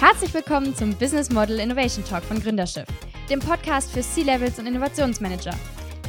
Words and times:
Herzlich 0.00 0.32
willkommen 0.32 0.76
zum 0.76 0.94
Business 0.94 1.28
Model 1.28 1.58
Innovation 1.58 2.04
Talk 2.04 2.22
von 2.22 2.40
Gründerschiff, 2.40 2.86
dem 3.28 3.40
Podcast 3.40 3.90
für 3.90 4.00
C-Levels 4.00 4.60
und 4.60 4.68
Innovationsmanager. 4.68 5.50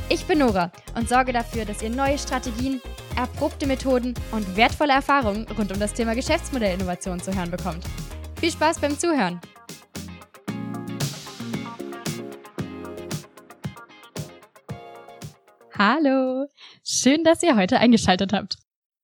Ich 0.09 0.25
bin 0.25 0.37
Nora 0.37 0.71
und 0.95 1.09
sorge 1.09 1.33
dafür, 1.33 1.65
dass 1.65 1.81
ihr 1.81 1.89
neue 1.89 2.19
Strategien, 2.19 2.81
erprobte 3.17 3.65
Methoden 3.65 4.13
und 4.31 4.55
wertvolle 4.55 4.93
Erfahrungen 4.93 5.47
rund 5.57 5.71
um 5.71 5.79
das 5.79 5.95
Thema 5.95 6.13
Geschäftsmodellinnovation 6.13 7.19
zu 7.19 7.35
hören 7.35 7.49
bekommt. 7.49 7.83
Viel 8.39 8.51
Spaß 8.51 8.79
beim 8.79 8.95
Zuhören! 8.95 9.41
Hallo, 15.75 16.45
schön, 16.83 17.23
dass 17.23 17.41
ihr 17.41 17.55
heute 17.55 17.79
eingeschaltet 17.79 18.33
habt. 18.33 18.59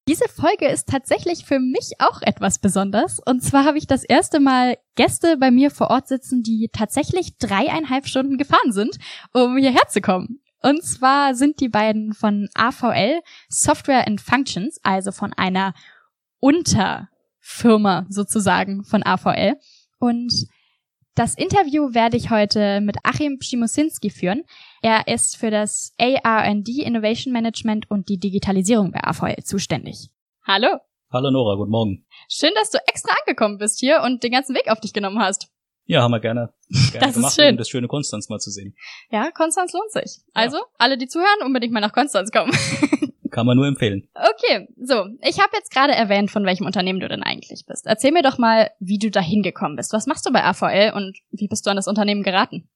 Diese 0.07 0.27
Folge 0.29 0.67
ist 0.67 0.87
tatsächlich 0.87 1.45
für 1.45 1.57
mich 1.59 1.93
auch 1.97 2.21
etwas 2.21 2.59
besonders. 2.59 3.19
Und 3.19 3.41
zwar 3.41 3.65
habe 3.65 3.79
ich 3.79 3.87
das 3.87 4.03
erste 4.03 4.39
Mal 4.39 4.77
Gäste 4.93 5.37
bei 5.37 5.49
mir 5.49 5.71
vor 5.71 5.89
Ort 5.89 6.07
sitzen, 6.07 6.43
die 6.43 6.69
tatsächlich 6.71 7.37
dreieinhalb 7.39 8.07
Stunden 8.07 8.37
gefahren 8.37 8.71
sind, 8.71 8.97
um 9.33 9.57
hierher 9.57 9.87
zu 9.89 10.01
kommen. 10.01 10.41
Und 10.61 10.83
zwar 10.83 11.33
sind 11.33 11.59
die 11.59 11.69
beiden 11.69 12.13
von 12.13 12.49
AVL 12.53 13.21
Software 13.49 14.07
and 14.07 14.21
Functions, 14.21 14.79
also 14.83 15.11
von 15.11 15.33
einer 15.33 15.73
Unterfirma 16.39 18.05
sozusagen 18.09 18.83
von 18.83 19.03
AVL. 19.03 19.55
Und 19.97 20.47
das 21.15 21.33
Interview 21.33 21.93
werde 21.93 22.17
ich 22.17 22.29
heute 22.29 22.81
mit 22.81 22.97
Achim 23.03 23.39
Pschimusinski 23.39 24.09
führen. 24.09 24.43
Er 24.81 25.07
ist 25.07 25.37
für 25.37 25.49
das 25.49 25.93
AR&D 25.97 26.83
Innovation 26.83 27.31
Management 27.31 27.89
und 27.89 28.09
die 28.09 28.19
Digitalisierung 28.19 28.91
bei 28.91 29.01
AVL 29.01 29.43
zuständig. 29.43 30.09
Hallo. 30.45 30.67
Hallo 31.11 31.31
Nora, 31.31 31.55
guten 31.55 31.71
Morgen. 31.71 32.05
Schön, 32.29 32.51
dass 32.55 32.69
du 32.69 32.79
extra 32.87 33.13
angekommen 33.21 33.57
bist 33.57 33.79
hier 33.79 34.01
und 34.03 34.23
den 34.23 34.31
ganzen 34.31 34.55
Weg 34.55 34.69
auf 34.69 34.81
dich 34.81 34.91
genommen 34.91 35.19
hast. 35.19 35.47
Ja, 35.85 36.01
haben 36.01 36.11
wir 36.11 36.19
gerne, 36.19 36.53
gerne 36.91 37.07
das 37.07 37.15
gemacht, 37.15 37.31
ist 37.31 37.35
schön. 37.35 37.51
um 37.51 37.57
das 37.57 37.69
schöne 37.69 37.87
Konstanz 37.87 38.27
mal 38.27 38.39
zu 38.39 38.51
sehen. 38.51 38.75
Ja, 39.09 39.31
Konstanz 39.31 39.71
lohnt 39.71 39.91
sich. 39.91 40.19
Also, 40.33 40.57
alle, 40.77 40.97
die 40.97 41.07
zuhören, 41.07 41.45
unbedingt 41.45 41.71
mal 41.71 41.79
nach 41.79 41.93
Konstanz 41.93 42.31
kommen. 42.31 42.51
Kann 43.35 43.45
man 43.45 43.57
nur 43.57 43.67
empfehlen. 43.67 44.07
Okay, 44.15 44.65
so, 44.81 45.07
ich 45.27 45.39
habe 45.39 45.49
jetzt 45.55 45.69
gerade 45.69 45.91
erwähnt, 45.91 46.31
von 46.31 46.45
welchem 46.45 46.65
Unternehmen 46.65 47.01
du 47.01 47.09
denn 47.09 47.21
eigentlich 47.21 47.65
bist. 47.67 47.85
Erzähl 47.85 48.13
mir 48.13 48.21
doch 48.23 48.37
mal, 48.37 48.69
wie 48.79 48.97
du 48.97 49.11
da 49.11 49.19
hingekommen 49.19 49.75
bist. 49.75 49.91
Was 49.91 50.07
machst 50.07 50.25
du 50.25 50.31
bei 50.31 50.41
AVL 50.45 50.93
und 50.95 51.17
wie 51.31 51.49
bist 51.49 51.65
du 51.65 51.69
an 51.69 51.75
das 51.75 51.89
Unternehmen 51.89 52.23
geraten? 52.23 52.69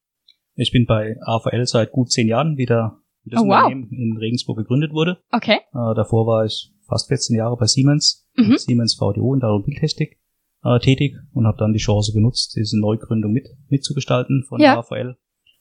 Ich 0.55 0.73
bin 0.73 0.85
bei 0.85 1.15
AVL 1.25 1.65
seit 1.65 1.93
gut 1.93 2.11
zehn 2.11 2.27
Jahren 2.27 2.57
wieder, 2.57 2.97
wie 3.23 3.29
das 3.29 3.41
Oh, 3.41 3.45
wow. 3.47 3.63
Unternehmen 3.67 3.89
in 3.93 4.17
Regensburg 4.17 4.57
gegründet 4.57 4.91
wurde. 4.91 5.19
Okay. 5.31 5.59
Äh, 5.71 5.95
davor 5.95 6.27
war 6.27 6.43
ich 6.43 6.73
fast 6.89 7.07
14 7.07 7.37
Jahre 7.37 7.55
bei 7.55 7.65
Siemens, 7.65 8.27
Mhm. 8.35 8.57
Siemens 8.57 8.95
VDO 8.95 9.33
in 9.35 9.39
der 9.39 9.49
Automobiltechnik 9.51 10.19
äh, 10.65 10.79
tätig 10.79 11.15
und 11.31 11.47
habe 11.47 11.57
dann 11.57 11.71
die 11.71 11.79
Chance 11.79 12.11
genutzt, 12.11 12.57
diese 12.57 12.77
Neugründung 12.81 13.31
mit 13.31 13.47
mitzugestalten 13.69 14.43
von 14.49 14.59
Ja. 14.59 14.77
AVL. 14.77 15.15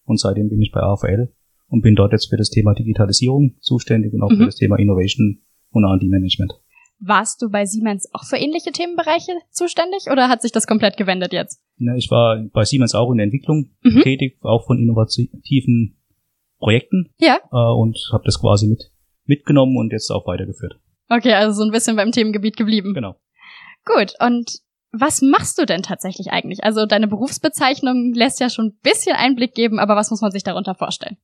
Und 0.07 0.19
seitdem 0.19 0.49
bin 0.49 0.61
ich 0.61 0.73
bei 0.73 0.81
AVL 0.81 1.33
und 1.69 1.83
bin 1.83 1.95
dort 1.95 2.13
jetzt 2.13 2.29
für 2.31 2.37
das 2.37 2.51
Thema 2.51 2.75
Digitalisierung 2.75 3.57
zuständig 3.61 4.13
und 4.15 4.23
auch 4.23 4.31
Mhm. 4.31 4.37
für 4.39 4.45
das 4.47 4.57
Thema 4.57 4.77
Innovation 4.79 5.41
und 5.71 5.85
R&D 5.85 6.07
Management. 6.09 6.53
Warst 7.01 7.41
du 7.43 7.49
bei 7.49 7.65
Siemens 7.65 8.13
auch 8.13 8.25
für 8.25 8.37
ähnliche 8.37 8.73
Themenbereiche 8.73 9.33
zuständig 9.51 10.07
oder 10.11 10.29
hat 10.29 10.43
sich 10.43 10.51
das 10.51 10.67
komplett 10.67 10.97
gewendet 10.97 11.33
jetzt? 11.33 11.61
Ne, 11.77 11.97
Ich 11.97 12.11
war 12.11 12.43
bei 12.53 12.65
Siemens 12.65 12.95
auch 12.95 13.11
in 13.13 13.19
der 13.19 13.25
Entwicklung 13.25 13.71
Mhm. 13.83 14.01
tätig, 14.03 14.39
auch 14.43 14.67
von 14.67 14.79
innovativen 14.81 15.97
Projekten 16.59 17.11
Ja. 17.21 17.39
äh, 17.53 17.57
und 17.57 17.97
habe 18.13 18.25
das 18.25 18.41
quasi 18.41 18.67
mit 18.67 18.91
mitgenommen 19.27 19.77
und 19.77 19.93
jetzt 19.93 20.11
auch 20.11 20.27
weitergeführt. 20.27 20.81
Okay, 21.11 21.35
also 21.35 21.53
so 21.61 21.65
ein 21.65 21.71
bisschen 21.71 21.97
beim 21.97 22.11
Themengebiet 22.13 22.57
geblieben. 22.57 22.95
Genau. 22.95 23.15
Gut, 23.85 24.15
und 24.21 24.51
was 24.91 25.21
machst 25.23 25.59
du 25.59 25.67
denn 25.67 25.83
tatsächlich 25.83 26.31
eigentlich? 26.33 26.65
Also 26.65 26.87
deine 26.87 27.07
Berufsbezeichnung 27.09 28.13
lässt 28.15 28.41
ja 28.41 28.49
schon 28.51 28.67
ein 28.69 28.79
bisschen 28.83 29.15
Einblick 29.15 29.55
geben, 29.55 29.79
aber 29.79 29.97
was 29.97 30.11
muss 30.11 30.23
man 30.23 30.31
sich 30.33 30.43
darunter 30.45 30.75
vorstellen? 30.75 31.19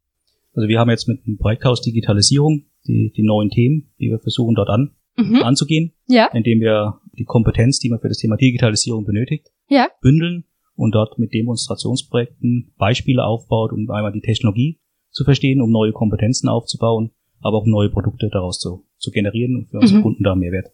Also 0.54 0.68
wir 0.68 0.78
haben 0.78 0.90
jetzt 0.90 1.08
mit 1.08 1.26
dem 1.26 1.36
Projekthaus 1.36 1.80
Digitalisierung 1.82 2.64
die, 2.86 3.12
die 3.16 3.22
neuen 3.22 3.50
Themen, 3.50 3.90
die 3.98 4.10
wir 4.10 4.18
versuchen 4.20 4.54
dort 4.54 4.68
an, 4.70 4.92
Mhm. 5.16 5.42
anzugehen, 5.44 5.92
Ja, 6.08 6.28
indem 6.32 6.60
wir 6.60 6.98
die 7.16 7.24
Kompetenz, 7.24 7.78
die 7.78 7.88
man 7.88 8.00
für 8.00 8.08
das 8.08 8.18
Thema 8.18 8.36
Digitalisierung 8.36 9.04
benötigt, 9.04 9.52
Ja. 9.68 9.86
bündeln 10.00 10.44
und 10.74 10.92
dort 10.94 11.18
mit 11.20 11.32
Demonstrationsprojekten 11.32 12.72
Beispiele 12.78 13.24
aufbaut, 13.24 13.72
um 13.72 13.88
einmal 13.90 14.12
die 14.12 14.20
Technologie 14.20 14.80
zu 15.10 15.24
verstehen, 15.24 15.60
um 15.60 15.70
neue 15.70 15.92
Kompetenzen 15.92 16.48
aufzubauen, 16.48 17.10
aber 17.40 17.58
auch 17.58 17.66
neue 17.66 17.90
Produkte 17.90 18.28
daraus 18.32 18.58
zu, 18.58 18.84
zu 18.98 19.10
generieren 19.12 19.56
und 19.56 19.70
für 19.70 19.78
unsere 19.78 19.98
Mhm. 20.00 20.02
Kunden 20.02 20.24
da 20.24 20.34
Mehrwert 20.34 20.72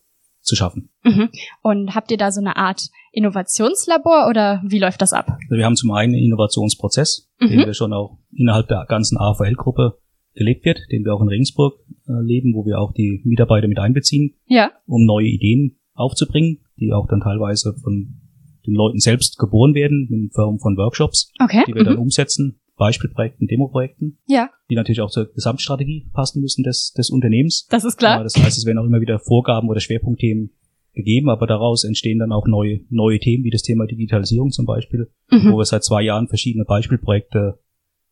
zu 0.51 0.57
schaffen. 0.57 0.91
Mhm. 1.05 1.31
Und 1.63 1.95
habt 1.95 2.11
ihr 2.11 2.17
da 2.19 2.31
so 2.33 2.41
eine 2.41 2.57
Art 2.57 2.83
Innovationslabor 3.13 4.27
oder 4.29 4.63
wie 4.67 4.79
läuft 4.79 5.01
das 5.01 5.13
ab? 5.13 5.27
Also 5.29 5.57
wir 5.57 5.65
haben 5.65 5.77
zum 5.77 5.91
einen 5.93 6.15
einen 6.15 6.25
Innovationsprozess, 6.25 7.29
Mhm. 7.41 7.49
den 7.49 7.59
wir 7.67 7.75
schon 7.75 7.93
auch 7.93 8.19
innerhalb 8.33 8.69
der 8.69 8.85
ganzen 8.89 9.17
AVL-Gruppe 9.19 9.99
gelebt 10.35 10.65
wird, 10.65 10.79
den 10.93 11.05
wir 11.05 11.15
auch 11.15 11.23
in 11.23 11.29
Regensburg 11.29 11.75
äh, 12.09 12.13
leben, 12.23 12.55
wo 12.55 12.65
wir 12.67 12.79
auch 12.79 12.93
die 12.93 13.21
Mitarbeiter 13.25 13.69
mit 13.69 13.79
einbeziehen, 13.79 14.35
Ja. 14.47 14.71
um 14.87 15.05
neue 15.05 15.27
Ideen 15.27 15.79
aufzubringen, 15.95 16.61
die 16.79 16.93
auch 16.93 17.07
dann 17.09 17.21
teilweise 17.21 17.75
von 17.83 18.21
den 18.67 18.75
Leuten 18.75 18.99
selbst 18.99 19.39
geboren 19.39 19.75
werden, 19.75 20.07
in 20.11 20.31
Form 20.33 20.59
von 20.59 20.77
Workshops, 20.77 21.33
Okay. 21.43 21.63
die 21.67 21.75
wir 21.75 21.85
dann 21.85 21.95
Mhm. 21.95 22.03
umsetzen, 22.03 22.60
Beispielprojekten, 22.81 23.47
Demoprojekten, 23.47 24.19
Ja, 24.27 24.51
die 24.71 24.75
natürlich 24.75 25.01
auch 25.03 25.11
zur 25.11 25.27
Gesamtstrategie 25.33 26.09
passen 26.13 26.41
müssen 26.41 26.65
des, 26.65 26.93
des 26.97 27.11
Unternehmens. 27.11 27.67
das 27.71 27.85
ist 27.85 27.99
klar. 27.99 28.23
Das 28.25 28.35
heißt, 28.37 28.59
es 28.59 28.65
werden 28.67 28.79
auch 28.79 28.85
immer 28.87 29.01
wieder 29.01 29.19
Vorgaben 29.21 29.69
oder 29.69 29.81
Schwerpunktthemen 29.81 30.51
gegeben, 30.95 31.29
aber 31.29 31.47
daraus 31.47 31.85
entstehen 31.85 32.19
dann 32.19 32.33
auch 32.33 32.47
neue, 32.49 32.81
neue 32.89 33.21
Themen, 33.21 33.45
wie 33.45 33.51
das 33.51 33.63
Thema 33.63 33.87
Digitalisierung 33.87 34.51
zum 34.51 34.67
Beispiel, 34.67 35.11
wo 35.31 35.37
Mhm. 35.37 35.57
wir 35.59 35.65
seit 35.65 35.85
zwei 35.85 36.03
Jahren 36.03 36.27
verschiedene 36.27 36.65
Beispielprojekte 36.65 37.61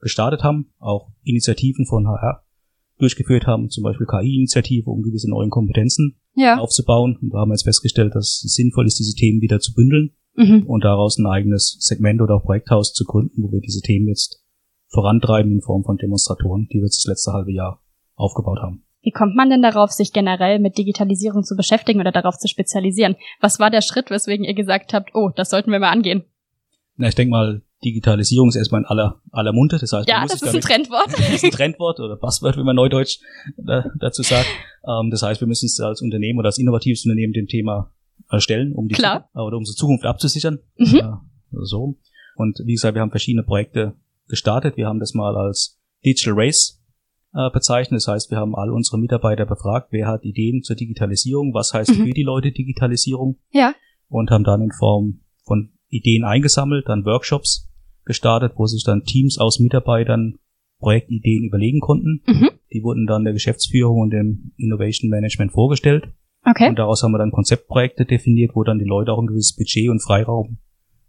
gestartet 0.00 0.42
haben, 0.44 0.70
auch 0.78 1.10
Initiativen 1.24 1.86
von 1.86 2.06
HR 2.06 2.44
durchgeführt 2.98 3.46
haben, 3.46 3.68
zum 3.70 3.82
Beispiel 3.84 4.06
KI-Initiative, 4.06 4.90
um 4.90 5.02
gewisse 5.02 5.28
neuen 5.30 5.50
Kompetenzen 5.50 6.20
Ja. 6.36 6.58
aufzubauen. 6.58 7.16
Und 7.20 7.30
da 7.32 7.38
haben 7.38 7.48
wir 7.50 7.54
jetzt 7.54 7.64
festgestellt, 7.64 8.14
dass 8.14 8.42
es 8.44 8.54
sinnvoll 8.54 8.86
ist, 8.86 8.98
diese 8.98 9.14
Themen 9.14 9.40
wieder 9.40 9.58
zu 9.60 9.72
bündeln 9.72 10.10
Mhm. 10.36 10.64
und 10.66 10.84
daraus 10.84 11.18
ein 11.18 11.26
eigenes 11.26 11.76
Segment 11.80 12.20
oder 12.20 12.36
auch 12.36 12.44
Projekthaus 12.44 12.92
zu 12.92 13.04
gründen, 13.04 13.42
wo 13.42 13.50
wir 13.50 13.60
diese 13.60 13.80
Themen 13.80 14.06
jetzt 14.08 14.40
vorantreiben 14.88 15.52
in 15.52 15.60
Form 15.60 15.84
von 15.84 15.96
Demonstratoren, 15.96 16.68
die 16.72 16.78
wir 16.78 16.84
jetzt 16.84 17.04
das 17.04 17.08
letzte 17.08 17.32
halbe 17.32 17.52
Jahr 17.52 17.82
aufgebaut 18.14 18.58
haben. 18.60 18.84
Wie 19.02 19.12
kommt 19.12 19.36
man 19.36 19.48
denn 19.48 19.62
darauf, 19.62 19.92
sich 19.92 20.12
generell 20.12 20.58
mit 20.58 20.76
Digitalisierung 20.76 21.44
zu 21.44 21.56
beschäftigen 21.56 22.00
oder 22.00 22.10
darauf 22.10 22.36
zu 22.36 22.48
spezialisieren? 22.48 23.16
Was 23.40 23.60
war 23.60 23.70
der 23.70 23.80
Schritt, 23.80 24.10
weswegen 24.10 24.44
ihr 24.44 24.54
gesagt 24.54 24.92
habt, 24.92 25.10
oh, 25.14 25.30
das 25.34 25.50
sollten 25.50 25.70
wir 25.70 25.78
mal 25.78 25.90
angehen? 25.90 26.24
Na, 26.96 27.08
ich 27.08 27.14
denke 27.14 27.30
mal, 27.30 27.62
Digitalisierung 27.84 28.48
ist 28.48 28.56
erstmal 28.56 28.80
in 28.80 28.86
aller, 28.86 29.20
aller 29.30 29.52
Munde. 29.52 29.78
Das 29.78 29.92
heißt, 29.92 30.08
Ja, 30.08 30.26
das 30.26 30.42
ist 30.42 30.54
ein 30.54 30.60
Trendwort. 30.60 31.06
Das 31.16 31.30
ist 31.30 31.44
ein 31.44 31.50
Trendwort 31.52 32.00
oder 32.00 32.16
Buzzword, 32.16 32.56
wie 32.56 32.64
man 32.64 32.74
neudeutsch 32.74 33.20
da, 33.56 33.84
dazu 34.00 34.22
sagt. 34.22 34.48
Ähm, 34.84 35.10
das 35.10 35.22
heißt, 35.22 35.40
wir 35.40 35.46
müssen 35.46 35.66
uns 35.66 35.78
als 35.80 36.02
Unternehmen 36.02 36.40
oder 36.40 36.46
als 36.46 36.58
innovatives 36.58 37.04
Unternehmen 37.04 37.32
dem 37.32 37.46
Thema 37.46 37.92
äh, 38.30 38.40
stellen, 38.40 38.74
um 38.74 38.88
die 38.88 38.96
Klar. 38.96 39.28
Zukunft, 39.32 39.36
oder 39.36 39.56
unsere 39.56 39.76
Zukunft 39.76 40.04
abzusichern. 40.04 40.58
Mhm. 40.76 40.96
Äh, 40.96 41.12
so. 41.62 41.96
Und 42.34 42.58
wie 42.64 42.72
gesagt, 42.72 42.94
wir 42.94 43.02
haben 43.02 43.10
verschiedene 43.10 43.44
Projekte 43.44 43.94
gestartet. 44.28 44.76
Wir 44.76 44.86
haben 44.86 45.00
das 45.00 45.14
mal 45.14 45.36
als 45.36 45.80
Digital 46.04 46.34
Race 46.36 46.82
äh, 47.34 47.50
bezeichnet. 47.50 47.98
Das 47.98 48.08
heißt, 48.08 48.30
wir 48.30 48.38
haben 48.38 48.54
all 48.54 48.70
unsere 48.70 48.98
Mitarbeiter 48.98 49.46
befragt, 49.46 49.88
wer 49.90 50.06
hat 50.06 50.24
Ideen 50.24 50.62
zur 50.62 50.76
Digitalisierung, 50.76 51.52
was 51.54 51.72
heißt 51.74 51.90
Mhm. 51.98 52.04
für 52.06 52.10
die 52.12 52.22
Leute 52.22 52.52
Digitalisierung 52.52 53.36
Ja. 53.50 53.74
und 54.08 54.30
haben 54.30 54.44
dann 54.44 54.62
in 54.62 54.72
Form 54.72 55.20
von 55.44 55.70
Ideen 55.88 56.24
eingesammelt, 56.24 56.88
dann 56.88 57.04
Workshops 57.04 57.68
gestartet, 58.04 58.52
wo 58.56 58.66
sich 58.66 58.84
dann 58.84 59.04
Teams 59.04 59.38
aus 59.38 59.58
Mitarbeitern 59.58 60.38
Projektideen 60.78 61.44
überlegen 61.44 61.80
konnten. 61.80 62.22
Mhm. 62.26 62.50
Die 62.72 62.82
wurden 62.82 63.06
dann 63.06 63.24
der 63.24 63.32
Geschäftsführung 63.32 64.00
und 64.00 64.10
dem 64.10 64.52
Innovation 64.56 65.10
Management 65.10 65.52
vorgestellt. 65.52 66.08
Okay. 66.44 66.68
Und 66.68 66.78
daraus 66.78 67.02
haben 67.02 67.12
wir 67.12 67.18
dann 67.18 67.32
Konzeptprojekte 67.32 68.04
definiert, 68.04 68.52
wo 68.54 68.62
dann 68.62 68.78
die 68.78 68.84
Leute 68.84 69.12
auch 69.12 69.18
ein 69.18 69.26
gewisses 69.26 69.56
Budget 69.56 69.90
und 69.90 70.00
Freiraum 70.02 70.58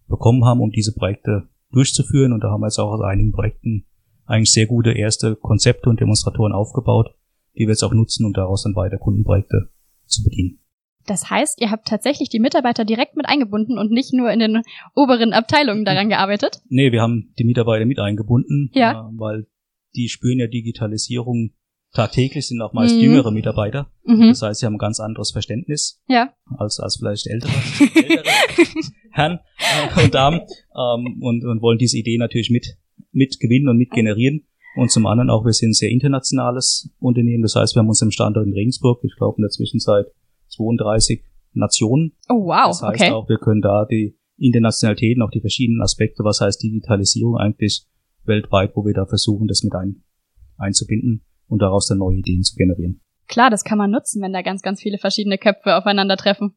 bekommen 0.07 0.43
haben, 0.45 0.59
um 0.59 0.71
diese 0.71 0.93
Projekte 0.93 1.47
durchzuführen. 1.71 2.33
Und 2.33 2.43
da 2.43 2.49
haben 2.51 2.61
wir 2.61 2.67
jetzt 2.67 2.79
auch 2.79 2.91
aus 2.91 3.01
einigen 3.01 3.31
Projekten 3.31 3.85
eigentlich 4.25 4.51
sehr 4.51 4.67
gute 4.67 4.91
erste 4.91 5.35
Konzepte 5.35 5.89
und 5.89 5.99
Demonstratoren 5.99 6.53
aufgebaut, 6.53 7.15
die 7.55 7.61
wir 7.65 7.69
jetzt 7.69 7.83
auch 7.83 7.93
nutzen, 7.93 8.25
um 8.25 8.33
daraus 8.33 8.63
dann 8.63 8.75
weiter 8.75 8.97
Kundenprojekte 8.97 9.69
zu 10.05 10.23
bedienen. 10.23 10.59
Das 11.05 11.29
heißt, 11.29 11.59
ihr 11.61 11.71
habt 11.71 11.87
tatsächlich 11.87 12.29
die 12.29 12.39
Mitarbeiter 12.39 12.85
direkt 12.85 13.15
mit 13.15 13.27
eingebunden 13.27 13.79
und 13.79 13.91
nicht 13.91 14.13
nur 14.13 14.31
in 14.31 14.39
den 14.39 14.61
oberen 14.95 15.33
Abteilungen 15.33 15.83
daran 15.83 16.09
gearbeitet. 16.09 16.61
Nee, 16.69 16.91
wir 16.91 17.01
haben 17.01 17.33
die 17.39 17.45
Mitarbeiter 17.45 17.85
mit 17.85 17.97
eingebunden, 17.99 18.69
Ja. 18.73 19.09
äh, 19.09 19.11
weil 19.17 19.47
die 19.95 20.07
spüren 20.09 20.37
ja 20.37 20.45
Digitalisierung 20.47 21.51
tagtäglich, 21.93 22.47
sind 22.47 22.61
auch 22.61 22.73
meist 22.73 22.95
Mhm. 22.95 23.01
jüngere 23.01 23.31
Mitarbeiter. 23.31 23.89
Mhm. 24.05 24.27
Das 24.29 24.41
heißt, 24.41 24.59
sie 24.59 24.65
haben 24.65 24.75
ein 24.75 24.79
ganz 24.79 24.99
anderes 24.99 25.31
Verständnis 25.31 26.01
Ja. 26.07 26.33
als, 26.57 26.79
als 26.79 26.97
vielleicht 26.97 27.27
ältere, 27.27 27.51
ältere 27.95 28.23
Herren 29.11 29.39
äh, 29.57 30.03
und 30.03 30.13
Damen 30.13 30.41
ähm, 30.41 31.21
und, 31.21 31.43
und 31.45 31.61
wollen 31.61 31.77
diese 31.79 31.97
Idee 31.97 32.17
natürlich 32.17 32.49
mit, 32.51 32.77
mit 33.11 33.39
gewinnen 33.39 33.67
und 33.69 33.77
mit 33.77 33.91
generieren. 33.91 34.45
Und 34.75 34.91
zum 34.91 35.07
anderen 35.07 35.29
auch, 35.31 35.45
wir 35.45 35.51
sind 35.53 35.69
ein 35.71 35.73
sehr 35.73 35.89
internationales 35.89 36.89
Unternehmen. 36.99 37.41
Das 37.41 37.55
heißt, 37.55 37.75
wir 37.75 37.79
haben 37.79 37.89
uns 37.89 38.01
im 38.01 38.11
Standort 38.11 38.45
in 38.45 38.53
Regensburg, 38.53 38.99
ich 39.03 39.15
glaube 39.17 39.37
in 39.37 39.41
der 39.41 39.49
Zwischenzeit 39.49 40.05
32 40.49 41.23
Nationen. 41.53 42.13
Oh 42.29 42.45
wow, 42.45 42.67
Das 42.67 42.81
heißt 42.83 43.01
okay. 43.01 43.11
auch, 43.11 43.27
wir 43.27 43.37
können 43.39 43.61
da 43.61 43.85
die 43.85 44.15
Internationalität, 44.37 45.19
auch 45.21 45.31
die 45.31 45.41
verschiedenen 45.41 45.81
Aspekte, 45.81 46.23
was 46.23 46.39
heißt 46.39 46.61
Digitalisierung 46.61 47.35
eigentlich 47.37 47.87
weltweit, 48.25 48.71
wo 48.75 48.85
wir 48.85 48.93
da 48.93 49.05
versuchen, 49.07 49.47
das 49.47 49.63
mit 49.63 49.73
ein, 49.73 50.03
einzubinden 50.57 51.23
und 51.49 51.61
daraus 51.61 51.87
dann 51.87 51.97
neue 51.97 52.17
Ideen 52.17 52.43
zu 52.43 52.55
generieren. 52.55 53.01
Klar, 53.27 53.49
das 53.49 53.63
kann 53.63 53.77
man 53.77 53.91
nutzen, 53.91 54.21
wenn 54.21 54.33
da 54.33 54.41
ganz, 54.41 54.61
ganz 54.61 54.81
viele 54.81 54.97
verschiedene 54.97 55.37
Köpfe 55.37 55.75
aufeinandertreffen. 55.75 56.55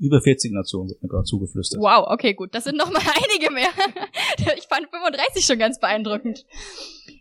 Über 0.00 0.20
40 0.20 0.52
Nationen 0.52 0.90
wird 0.90 1.02
mir 1.02 1.08
gerade 1.08 1.24
zugeflüstert. 1.24 1.80
Wow, 1.80 2.06
okay, 2.08 2.34
gut. 2.34 2.54
Das 2.54 2.64
sind 2.64 2.76
noch 2.76 2.90
mal 2.92 3.02
einige 3.02 3.52
mehr. 3.52 3.70
ich 4.56 4.68
fand 4.68 4.88
35 4.90 5.44
schon 5.44 5.58
ganz 5.58 5.80
beeindruckend. 5.80 6.44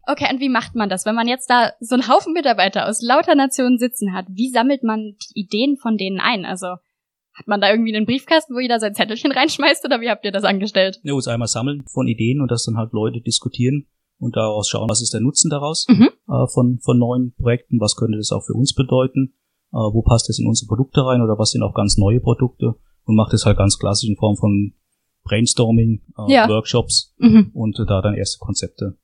Okay, 0.05 0.27
und 0.31 0.39
wie 0.39 0.49
macht 0.49 0.75
man 0.75 0.87
das, 0.87 1.05
wenn 1.05 1.15
man 1.15 1.27
jetzt 1.27 1.49
da 1.49 1.71
so 1.79 1.95
einen 1.95 2.07
Haufen 2.07 2.33
Mitarbeiter 2.33 2.87
aus 2.87 3.01
lauter 3.01 3.33
Nationen 3.33 3.79
sitzen 3.79 4.13
hat? 4.13 4.27
Wie 4.29 4.49
sammelt 4.49 4.83
man 4.83 5.15
die 5.15 5.39
Ideen 5.39 5.77
von 5.77 5.97
denen 5.97 6.19
ein? 6.19 6.45
Also 6.45 6.67
hat 7.33 7.47
man 7.47 7.61
da 7.61 7.71
irgendwie 7.71 7.95
einen 7.95 8.05
Briefkasten, 8.05 8.53
wo 8.53 8.59
jeder 8.59 8.79
sein 8.79 8.93
Zettelchen 8.93 9.31
reinschmeißt 9.31 9.83
oder 9.85 9.99
wie 9.99 10.09
habt 10.09 10.25
ihr 10.25 10.31
das 10.31 10.43
angestellt? 10.43 10.99
Ja, 11.01 11.13
uns 11.13 11.27
einmal 11.27 11.47
sammeln 11.47 11.83
von 11.87 12.07
Ideen 12.07 12.41
und 12.41 12.51
das 12.51 12.63
dann 12.63 12.77
halt 12.77 12.93
Leute 12.93 13.21
diskutieren 13.21 13.87
und 14.19 14.35
daraus 14.35 14.67
schauen, 14.69 14.89
was 14.89 15.01
ist 15.01 15.13
der 15.13 15.21
Nutzen 15.21 15.49
daraus 15.49 15.85
Mhm. 15.89 16.09
äh, 16.27 16.47
von, 16.47 16.79
von 16.79 16.97
neuen 16.97 17.33
Projekten, 17.35 17.79
was 17.79 17.95
könnte 17.95 18.17
das 18.17 18.31
auch 18.31 18.43
für 18.45 18.53
uns 18.53 18.73
bedeuten, 18.73 19.33
äh, 19.71 19.77
wo 19.77 20.01
passt 20.01 20.29
das 20.29 20.39
in 20.39 20.47
unsere 20.47 20.67
Produkte 20.67 21.05
rein 21.05 21.21
oder 21.21 21.37
was 21.37 21.51
sind 21.51 21.61
auch 21.63 21.73
ganz 21.73 21.97
neue 21.97 22.19
Produkte 22.19 22.75
und 23.05 23.15
macht 23.15 23.33
das 23.33 23.45
halt 23.45 23.57
ganz 23.57 23.77
klassisch 23.77 24.09
in 24.09 24.15
Form 24.17 24.35
von 24.35 24.73
Brainstorming, 25.23 26.01
äh, 26.17 26.31
Ja. 26.33 26.47
Workshops 26.49 27.13
Mhm. 27.19 27.51
und 27.53 27.77
da 27.87 28.01
dann 28.01 28.15
erste 28.15 28.39
Konzepte 28.39 28.97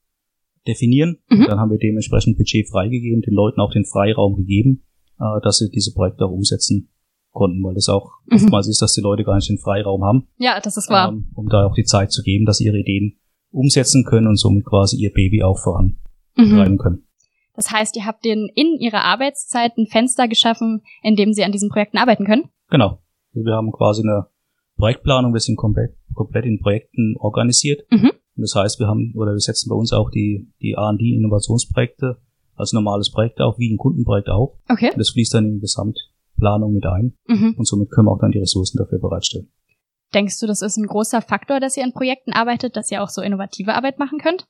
definieren. 0.67 1.17
Mhm. 1.29 1.45
Dann 1.47 1.59
haben 1.59 1.71
wir 1.71 1.77
dementsprechend 1.77 2.37
Budget 2.37 2.67
freigegeben, 2.69 3.21
den 3.21 3.33
Leuten 3.33 3.59
auch 3.59 3.71
den 3.73 3.85
Freiraum 3.85 4.35
gegeben, 4.37 4.83
äh, 5.19 5.41
dass 5.43 5.57
sie 5.57 5.69
diese 5.69 5.93
Projekte 5.93 6.25
auch 6.25 6.31
umsetzen 6.31 6.89
konnten, 7.31 7.61
weil 7.63 7.73
das 7.73 7.89
auch 7.89 8.11
Mhm. 8.27 8.35
oftmals 8.37 8.67
ist, 8.67 8.81
dass 8.81 8.93
die 8.93 9.01
Leute 9.01 9.23
gar 9.23 9.35
nicht 9.35 9.49
den 9.49 9.57
Freiraum 9.57 10.03
haben, 10.03 10.27
Ja, 10.37 10.59
das 10.61 10.77
ist 10.77 10.89
wahr. 10.89 11.09
ähm, 11.09 11.27
um 11.33 11.49
da 11.49 11.65
auch 11.65 11.73
die 11.73 11.83
Zeit 11.83 12.11
zu 12.11 12.21
geben, 12.23 12.45
dass 12.45 12.61
ihre 12.61 12.77
Ideen 12.79 13.17
umsetzen 13.53 14.03
können 14.03 14.27
und 14.27 14.35
somit 14.37 14.65
quasi 14.65 14.97
ihr 14.97 15.13
Baby 15.13 15.43
auch 15.43 15.57
vorantreiben 15.59 16.73
Mhm. 16.73 16.77
können. 16.77 17.07
Das 17.55 17.69
heißt, 17.71 17.95
ihr 17.95 18.05
habt 18.05 18.25
denen 18.25 18.49
in 18.55 18.77
ihrer 18.79 19.03
Arbeitszeit 19.03 19.77
ein 19.77 19.85
Fenster 19.85 20.27
geschaffen, 20.27 20.81
in 21.03 21.15
dem 21.15 21.33
sie 21.33 21.43
an 21.43 21.51
diesen 21.51 21.69
Projekten 21.69 21.97
arbeiten 21.97 22.25
können? 22.25 22.45
Genau. 22.69 22.99
Also 23.35 23.45
wir 23.45 23.53
haben 23.53 23.71
quasi 23.71 24.01
eine 24.01 24.25
Projektplanung, 24.77 25.33
wir 25.33 25.39
sind 25.39 25.55
komplett, 25.55 25.95
komplett 26.15 26.45
in 26.45 26.59
Projekten 26.59 27.15
organisiert. 27.19 27.85
Mhm. 27.91 28.11
Das 28.35 28.55
heißt, 28.55 28.79
wir 28.79 28.87
haben, 28.87 29.13
oder 29.15 29.33
wir 29.33 29.39
setzen 29.39 29.69
bei 29.69 29.75
uns 29.75 29.93
auch 29.93 30.09
die, 30.09 30.51
die 30.61 30.71
R&D-Innovationsprojekte 30.71 32.17
als 32.55 32.73
normales 32.73 33.11
Projekt 33.11 33.39
auf, 33.41 33.59
wie 33.59 33.71
ein 33.71 33.77
Kundenprojekt 33.77 34.29
auch. 34.29 34.57
Okay. 34.69 34.89
Und 34.91 34.97
das 34.99 35.11
fließt 35.11 35.35
dann 35.35 35.45
in 35.45 35.53
die 35.55 35.59
Gesamtplanung 35.59 36.73
mit 36.73 36.85
ein. 36.85 37.13
Mhm. 37.27 37.53
Und 37.57 37.67
somit 37.67 37.91
können 37.91 38.07
wir 38.07 38.11
auch 38.11 38.19
dann 38.19 38.31
die 38.31 38.39
Ressourcen 38.39 38.77
dafür 38.77 38.99
bereitstellen. 38.99 39.49
Denkst 40.13 40.39
du, 40.39 40.47
das 40.47 40.61
ist 40.61 40.77
ein 40.77 40.85
großer 40.87 41.21
Faktor, 41.21 41.59
dass 41.59 41.77
ihr 41.77 41.83
in 41.83 41.93
Projekten 41.93 42.33
arbeitet, 42.33 42.75
dass 42.75 42.91
ihr 42.91 43.01
auch 43.03 43.09
so 43.09 43.21
innovative 43.21 43.73
Arbeit 43.73 43.99
machen 43.99 44.19
könnt? 44.19 44.45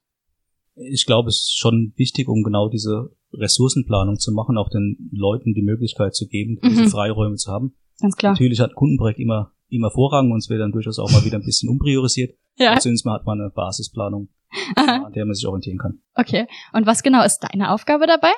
Ich 0.76 1.06
glaube, 1.06 1.30
es 1.30 1.38
ist 1.38 1.58
schon 1.58 1.94
wichtig, 1.96 2.28
um 2.28 2.44
genau 2.44 2.68
diese 2.70 3.16
Ressourcenplanung 3.34 4.18
zu 4.18 4.32
machen, 4.32 4.58
auch 4.58 4.70
den 4.70 5.10
Leuten 5.14 5.54
die 5.54 5.62
Möglichkeit 5.62 6.16
zu 6.16 6.28
geben, 6.28 6.60
diese 6.64 6.84
Mhm. 6.84 6.88
Freiräume 6.90 7.36
zu 7.36 7.52
haben. 7.52 7.76
Ganz 8.02 8.16
klar. 8.16 8.34
Natürlich 8.34 8.60
hat 8.60 8.72
ein 8.72 8.76
Kundenprojekt 8.76 9.20
immer, 9.20 9.52
immer 9.70 9.92
Vorrang 9.92 10.32
und 10.32 10.40
es 10.40 10.50
wird 10.50 10.62
dann 10.62 10.72
durchaus 10.72 11.00
auch 11.00 11.12
mal 11.12 11.24
wieder 11.24 11.38
ein 11.38 11.46
bisschen 11.46 11.70
umpriorisiert. 11.70 12.36
Ja. 12.58 12.78
Zumindest 12.80 13.06
mal 13.06 13.14
hat 13.16 13.26
man 13.26 13.40
eine 13.40 13.50
Basisplanung, 13.52 14.30
Aha. 14.76 15.06
an 15.06 15.14
der 15.14 15.26
man 15.26 15.36
sich 15.36 15.46
orientieren 15.48 15.78
kann. 15.78 16.00
Okay. 16.16 16.48
Und 16.74 16.86
was 16.86 17.04
genau 17.04 17.24
ist 17.24 17.40
deine 17.40 17.72
Aufgabe 17.72 18.08
dabei? 18.08 18.32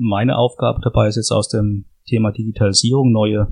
Meine 0.00 0.38
Aufgabe 0.38 0.80
dabei 0.82 1.08
ist 1.08 1.16
jetzt 1.16 1.32
aus 1.32 1.48
dem 1.48 1.86
Thema 2.06 2.30
Digitalisierung 2.30 3.10
neue, 3.12 3.48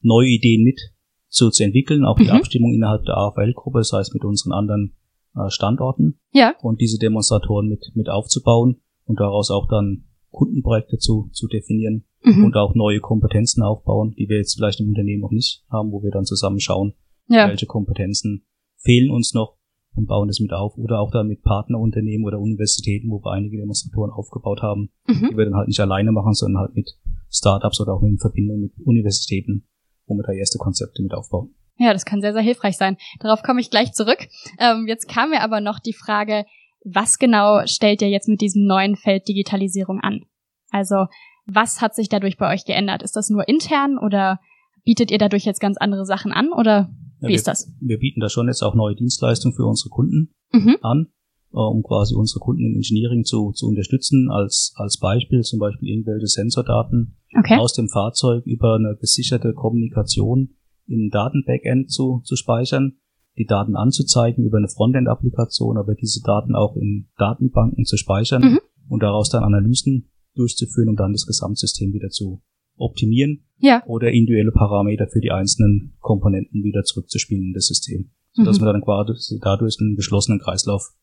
neue 0.00 0.28
Ideen 0.28 0.62
mit 0.64 0.80
zu, 1.28 1.50
zu 1.50 1.62
entwickeln, 1.64 2.04
auch 2.04 2.16
die 2.16 2.24
Mhm. 2.24 2.30
Abstimmung 2.30 2.72
innerhalb 2.74 3.04
der 3.04 3.16
AFL-Gruppe, 3.16 3.78
das 3.78 3.92
heißt 3.92 4.14
mit 4.14 4.24
unseren 4.24 4.52
anderen 4.52 4.94
äh, 5.36 5.50
Standorten 5.50 6.18
Ja. 6.32 6.54
und 6.62 6.80
diese 6.80 6.98
Demonstratoren 6.98 7.68
mit, 7.68 7.92
mit 7.94 8.08
aufzubauen 8.08 8.80
und 9.04 9.20
daraus 9.20 9.50
auch 9.50 9.68
dann 9.68 10.04
Kundenprojekte 10.30 10.98
zu, 10.98 11.28
zu 11.32 11.46
definieren 11.48 12.04
Mhm. 12.24 12.44
und 12.46 12.56
auch 12.56 12.74
neue 12.74 12.98
Kompetenzen 13.00 13.62
aufbauen, 13.62 14.14
die 14.18 14.28
wir 14.28 14.38
jetzt 14.38 14.54
vielleicht 14.56 14.80
im 14.80 14.88
Unternehmen 14.88 15.20
noch 15.20 15.30
nicht 15.30 15.64
haben, 15.70 15.92
wo 15.92 16.02
wir 16.02 16.10
dann 16.10 16.24
zusammen 16.24 16.58
schauen, 16.60 16.94
Ja. 17.28 17.46
welche 17.48 17.66
Kompetenzen 17.66 18.44
fehlen 18.76 19.10
uns 19.10 19.34
noch 19.34 19.56
und 19.94 20.06
bauen 20.06 20.26
das 20.28 20.40
mit 20.40 20.52
auf. 20.52 20.76
Oder 20.78 20.98
auch 21.00 21.10
dann 21.12 21.28
mit 21.28 21.42
Partnerunternehmen 21.42 22.26
oder 22.26 22.40
Universitäten, 22.40 23.08
wo 23.10 23.22
wir 23.24 23.30
einige 23.32 23.56
Demonstratoren 23.58 24.10
aufgebaut 24.10 24.62
haben, 24.62 24.90
Mhm. 25.06 25.28
die 25.30 25.36
wir 25.36 25.44
dann 25.44 25.54
halt 25.54 25.68
nicht 25.68 25.80
alleine 25.80 26.10
machen, 26.10 26.34
sondern 26.34 26.62
halt 26.62 26.74
mit 26.74 26.90
Startups 27.30 27.80
oder 27.80 27.94
auch 27.94 28.02
in 28.02 28.18
Verbindung 28.18 28.60
mit 28.60 28.72
Universitäten, 28.84 29.67
wo 30.08 30.14
wir 30.14 30.22
da 30.24 30.32
erste 30.32 30.58
Konzepte 30.58 31.02
mit 31.02 31.12
aufbauen. 31.14 31.54
Ja, 31.76 31.92
das 31.92 32.04
kann 32.04 32.20
sehr, 32.20 32.32
sehr 32.32 32.42
hilfreich 32.42 32.76
sein. 32.76 32.96
Darauf 33.20 33.42
komme 33.42 33.60
ich 33.60 33.70
gleich 33.70 33.92
zurück. 33.92 34.26
Ähm, 34.58 34.86
jetzt 34.88 35.08
kam 35.08 35.30
mir 35.30 35.42
aber 35.42 35.60
noch 35.60 35.78
die 35.78 35.92
Frage, 35.92 36.44
was 36.84 37.18
genau 37.18 37.66
stellt 37.66 38.02
ihr 38.02 38.08
jetzt 38.08 38.28
mit 38.28 38.40
diesem 38.40 38.64
neuen 38.66 38.96
Feld 38.96 39.28
Digitalisierung 39.28 40.00
an? 40.00 40.24
Also, 40.70 41.06
was 41.46 41.80
hat 41.80 41.94
sich 41.94 42.08
dadurch 42.08 42.36
bei 42.36 42.52
euch 42.52 42.64
geändert? 42.64 43.02
Ist 43.02 43.14
das 43.16 43.30
nur 43.30 43.46
intern 43.48 43.96
oder 43.98 44.40
bietet 44.84 45.10
ihr 45.10 45.18
dadurch 45.18 45.44
jetzt 45.44 45.60
ganz 45.60 45.76
andere 45.76 46.04
Sachen 46.04 46.32
an 46.32 46.52
oder 46.52 46.90
Ja, 47.20 47.28
wie 47.28 47.28
wir, 47.28 47.34
ist 47.36 47.46
das? 47.46 47.72
wir 47.80 47.98
bieten 47.98 48.20
da 48.20 48.28
schon 48.28 48.48
jetzt 48.48 48.62
auch 48.62 48.74
neue 48.74 48.94
Dienstleistungen 48.96 49.54
für 49.54 49.64
unsere 49.66 49.90
Kunden 49.90 50.34
Mhm. 50.52 50.76
an, 50.82 51.06
äh, 51.52 51.58
um 51.58 51.82
quasi 51.82 52.14
unsere 52.14 52.40
Kunden 52.40 52.64
im 52.64 52.74
Engineering 52.76 53.24
zu, 53.24 53.52
zu 53.52 53.66
unterstützen. 53.66 54.30
Als, 54.30 54.72
als 54.76 54.98
Beispiel 54.98 55.42
zum 55.42 55.58
Beispiel 55.58 55.88
irgendwelche 55.90 56.26
Sensordaten 56.26 57.17
Okay. 57.36 57.56
aus 57.58 57.72
dem 57.74 57.88
Fahrzeug 57.88 58.46
über 58.46 58.74
eine 58.76 58.96
gesicherte 59.00 59.52
Kommunikation 59.52 60.54
in 60.86 61.06
ein 61.06 61.10
Datenbackend 61.10 61.90
zu, 61.90 62.20
zu 62.24 62.36
speichern, 62.36 62.96
die 63.36 63.44
Daten 63.44 63.76
anzuzeigen 63.76 64.44
über 64.44 64.58
eine 64.58 64.68
Frontend-Applikation, 64.68 65.76
aber 65.76 65.94
diese 65.94 66.22
Daten 66.22 66.54
auch 66.54 66.76
in 66.76 67.08
Datenbanken 67.18 67.84
zu 67.84 67.96
speichern 67.96 68.42
Mhm. 68.42 68.60
und 68.88 69.02
daraus 69.02 69.28
dann 69.30 69.44
Analysen 69.44 70.08
durchzuführen, 70.34 70.88
um 70.88 70.96
dann 70.96 71.12
das 71.12 71.26
Gesamtsystem 71.26 71.92
wieder 71.92 72.08
zu 72.08 72.40
optimieren 72.76 73.44
Ja. 73.58 73.82
oder 73.86 74.10
individuelle 74.10 74.52
Parameter 74.52 75.06
für 75.08 75.20
die 75.20 75.30
einzelnen 75.32 75.96
Komponenten 76.00 76.62
wieder 76.64 76.84
zurückzuspielen 76.84 77.48
in 77.48 77.52
das 77.52 77.66
System, 77.66 78.10
sodass 78.32 78.58
Mhm. 78.58 78.64
man 78.66 78.74
dann 78.74 78.82
quasi 78.82 79.38
dadurch 79.42 79.76
einen 79.80 79.96
geschlossenen 79.96 80.40
Kreislauf 80.40 80.94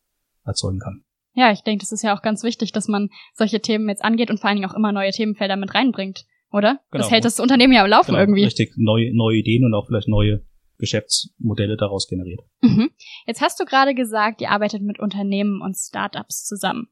erzeugen 0.45 0.79
kann. 0.79 1.03
Ja, 1.35 1.51
ich 1.51 1.61
denke, 1.61 1.81
das 1.83 1.91
ist 1.91 2.01
ja 2.01 2.15
auch 2.17 2.21
ganz 2.21 2.43
wichtig, 2.43 2.71
dass 2.71 2.87
man 2.87 3.09
solche 3.33 3.59
Themen 3.61 3.89
jetzt 3.89 4.03
angeht 4.03 4.29
und 4.31 4.39
vor 4.39 4.49
allen 4.49 4.57
Dingen 4.57 4.69
auch 4.69 4.73
immer 4.75 4.91
neue 4.91 5.11
Themenfelder 5.11 5.57
mit 5.57 5.75
reinbringt, 5.75 6.25
oder? 6.51 6.79
Das 6.91 7.01
Genau. 7.01 7.09
hält 7.11 7.25
das 7.25 7.39
Unternehmen 7.39 7.73
ja 7.73 7.83
am 7.83 7.89
Laufen 7.89 8.07
Genau, 8.11 8.19
irgendwie. 8.19 8.45
richtig 8.45 8.73
neue, 8.77 9.13
neue 9.15 9.37
Ideen 9.37 9.65
und 9.65 9.73
auch 9.73 9.85
vielleicht 9.87 10.07
neue 10.07 10.45
Geschäftsmodelle 10.77 11.77
daraus 11.77 12.07
generiert. 12.07 12.41
Mhm. 12.61 12.89
Jetzt 13.27 13.41
hast 13.41 13.59
du 13.59 13.65
gerade 13.65 13.93
gesagt, 13.95 14.41
ihr 14.41 14.51
arbeitet 14.51 14.81
mit 14.81 14.99
Unternehmen 14.99 15.61
und 15.61 15.75
Startups 15.75 16.45
zusammen. 16.45 16.87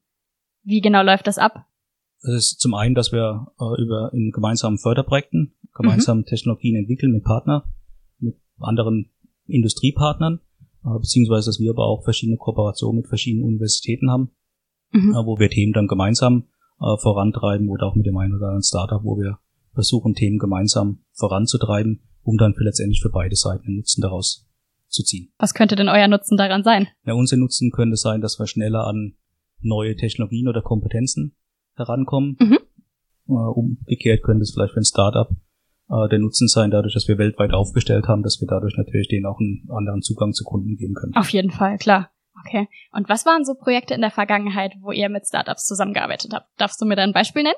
Wie 0.62 0.80
genau 0.80 1.02
läuft 1.02 1.26
das 1.26 1.38
ab? 1.38 1.66
Das 2.22 2.34
ist 2.34 2.60
zum 2.60 2.74
einen, 2.74 2.94
dass 2.94 3.12
wir 3.12 3.48
äh, 3.60 3.82
über 3.82 4.10
in 4.14 4.30
gemeinsamen 4.30 4.78
Förderprojekten 4.78 5.54
gemeinsam 5.74 6.24
Technologien 6.24 6.76
entwickeln 6.76 7.12
mit 7.12 7.24
Partner, 7.24 7.64
mit 8.18 8.36
anderen 8.60 9.10
Industriepartnern, 9.46 10.40
beziehungsweise 11.00 11.46
dass 11.48 11.58
wir 11.60 11.70
aber 11.70 11.86
auch 11.86 12.04
verschiedene 12.04 12.36
Kooperationen 12.36 13.00
mit 13.00 13.08
verschiedenen 13.08 13.44
Universitäten 13.46 14.10
haben, 14.10 14.30
Mhm. 14.92 15.10
äh, 15.10 15.26
wo 15.26 15.38
wir 15.38 15.50
Themen 15.50 15.72
dann 15.72 15.88
gemeinsam 15.88 16.44
äh, 16.80 16.96
vorantreiben 16.98 17.68
oder 17.68 17.86
auch 17.86 17.94
mit 17.96 18.06
dem 18.06 18.16
einen 18.16 18.34
oder 18.34 18.46
anderen 18.46 18.62
Startup, 18.62 19.02
wo 19.02 19.16
wir 19.16 19.38
versuchen, 19.72 20.14
Themen 20.14 20.38
gemeinsam 20.38 21.00
voranzutreiben, 21.12 22.00
um 22.22 22.36
dann 22.36 22.54
für 22.54 22.62
letztendlich 22.64 23.00
für 23.02 23.10
beide 23.10 23.34
Seiten 23.34 23.66
einen 23.66 23.76
Nutzen 23.76 24.00
daraus 24.02 24.46
zu 24.88 25.02
ziehen. 25.02 25.32
Was 25.38 25.54
könnte 25.54 25.74
denn 25.74 25.88
euer 25.88 26.06
Nutzen 26.06 26.36
daran 26.36 26.62
sein? 26.62 26.86
Ja, 27.04 27.14
unser 27.14 27.36
Nutzen 27.36 27.70
könnte 27.72 27.96
sein, 27.96 28.20
dass 28.20 28.38
wir 28.38 28.46
schneller 28.46 28.86
an 28.86 29.14
neue 29.60 29.96
Technologien 29.96 30.46
oder 30.46 30.62
Kompetenzen 30.62 31.34
herankommen. 31.74 32.36
Mhm. 32.38 32.58
Äh, 33.28 33.32
umgekehrt 33.32 34.22
könnte 34.22 34.42
es 34.42 34.52
vielleicht 34.52 34.74
für 34.74 34.80
ein 34.80 34.84
Startup 34.84 35.28
äh, 35.90 36.08
der 36.08 36.18
Nutzen 36.18 36.48
sein, 36.48 36.70
dadurch, 36.70 36.94
dass 36.94 37.08
wir 37.08 37.18
weltweit 37.18 37.52
aufgestellt 37.52 38.06
haben, 38.08 38.22
dass 38.22 38.40
wir 38.40 38.46
dadurch 38.48 38.76
natürlich 38.76 39.08
denen 39.08 39.26
auch 39.26 39.38
einen 39.38 39.66
anderen 39.70 40.02
Zugang 40.02 40.32
zu 40.32 40.44
Kunden 40.44 40.76
geben 40.76 40.94
können. 40.94 41.14
Auf 41.14 41.28
jeden 41.30 41.50
Fall, 41.50 41.76
klar. 41.78 42.10
Okay. 42.46 42.68
Und 42.92 43.08
was 43.08 43.24
waren 43.26 43.44
so 43.44 43.54
Projekte 43.54 43.94
in 43.94 44.00
der 44.00 44.10
Vergangenheit, 44.10 44.72
wo 44.80 44.90
ihr 44.92 45.08
mit 45.08 45.26
Startups 45.26 45.66
zusammengearbeitet 45.66 46.32
habt? 46.34 46.48
Darfst 46.58 46.80
du 46.80 46.84
mir 46.86 46.96
da 46.96 47.02
ein 47.02 47.12
Beispiel 47.12 47.42
nennen? 47.42 47.54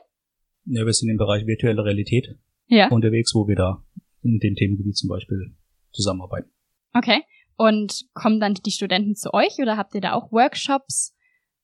Ja, 0.66 0.84
wir 0.84 0.92
sind 0.92 1.08
im 1.08 1.16
Bereich 1.16 1.46
virtuelle 1.46 1.84
Realität 1.84 2.36
Ja. 2.66 2.88
unterwegs, 2.90 3.34
wo 3.34 3.48
wir 3.48 3.56
da 3.56 3.82
in 4.22 4.38
dem 4.38 4.54
Themengebiet 4.54 4.96
zum 4.96 5.08
Beispiel 5.08 5.54
zusammenarbeiten. 5.92 6.50
Okay. 6.92 7.22
Und 7.56 8.04
kommen 8.12 8.38
dann 8.38 8.54
die 8.54 8.70
Studenten 8.70 9.14
zu 9.14 9.32
euch 9.32 9.56
oder 9.62 9.76
habt 9.76 9.94
ihr 9.94 10.00
da 10.00 10.12
auch 10.12 10.30
Workshops? 10.30 11.14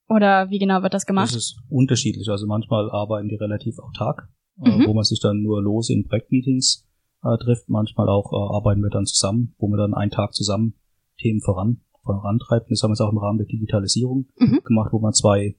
Oder 0.09 0.49
wie 0.49 0.59
genau 0.59 0.81
wird 0.81 0.93
das 0.93 1.05
gemacht? 1.05 1.27
Das 1.29 1.35
ist 1.35 1.59
unterschiedlich. 1.69 2.27
Also 2.29 2.45
manchmal 2.47 2.89
arbeiten 2.91 3.29
die 3.29 3.35
relativ 3.35 3.77
autark, 3.79 4.27
Mhm. 4.57 4.85
wo 4.87 4.93
man 4.93 5.03
sich 5.03 5.19
dann 5.19 5.41
nur 5.41 5.61
lose 5.61 5.93
in 5.93 6.07
Projektmeetings 6.07 6.87
äh, 7.23 7.37
trifft. 7.37 7.69
Manchmal 7.69 8.09
auch 8.09 8.31
äh, 8.31 8.55
arbeiten 8.55 8.81
wir 8.81 8.89
dann 8.89 9.05
zusammen, 9.05 9.55
wo 9.57 9.67
wir 9.67 9.77
dann 9.77 9.93
einen 9.93 10.11
Tag 10.11 10.33
zusammen 10.33 10.75
Themen 11.19 11.41
voran, 11.41 11.81
vorantreiben. 12.03 12.67
Das 12.69 12.81
haben 12.83 12.89
wir 12.91 12.93
jetzt 12.93 13.01
auch 13.01 13.11
im 13.11 13.17
Rahmen 13.17 13.37
der 13.37 13.47
Digitalisierung 13.47 14.27
Mhm. 14.37 14.61
gemacht, 14.63 14.91
wo 14.91 14.99
wir 14.99 15.11
zwei 15.11 15.55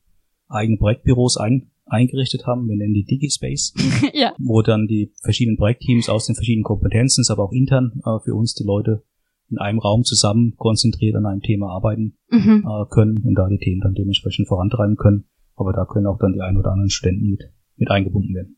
eigene 0.49 0.79
Projektbüros 0.79 1.37
ein, 1.37 1.71
eingerichtet 1.87 2.47
haben. 2.47 2.69
Wir 2.69 2.77
nennen 2.77 2.95
die 2.95 3.05
DigiSpace, 3.05 3.75
ja. 4.15 4.33
wo 4.39 4.63
dann 4.63 4.87
die 4.87 5.13
verschiedenen 5.23 5.57
Projektteams 5.57 6.09
aus 6.09 6.27
den 6.27 6.35
verschiedenen 6.35 6.65
Kompetenzen, 6.65 7.25
aber 7.31 7.45
auch 7.45 7.53
intern 7.53 8.01
äh, 8.05 8.19
für 8.25 8.35
uns 8.35 8.55
die 8.55 8.65
Leute 8.65 9.03
in 9.51 9.59
einem 9.59 9.79
Raum 9.79 10.05
zusammen 10.05 10.55
konzentriert 10.57 11.17
an 11.17 11.27
einem 11.27 11.43
Thema 11.43 11.71
arbeiten 11.71 12.17
mhm. 12.31 12.65
äh, 12.67 12.87
können 12.91 13.19
und 13.25 13.35
da 13.35 13.49
die 13.49 13.59
Themen 13.59 13.81
dann 13.81 13.95
dementsprechend 13.95 14.49
vorantreiben 14.49 14.97
können. 14.97 15.25
Aber 15.57 15.73
da 15.73 15.85
können 15.85 16.07
auch 16.07 16.19
dann 16.19 16.33
die 16.33 16.41
ein 16.41 16.57
oder 16.57 16.73
anderen 16.73 16.91
Studenten 16.91 17.31
mit, 17.31 17.43
mit 17.77 17.91
eingebunden 17.91 18.35
werden. 18.35 18.57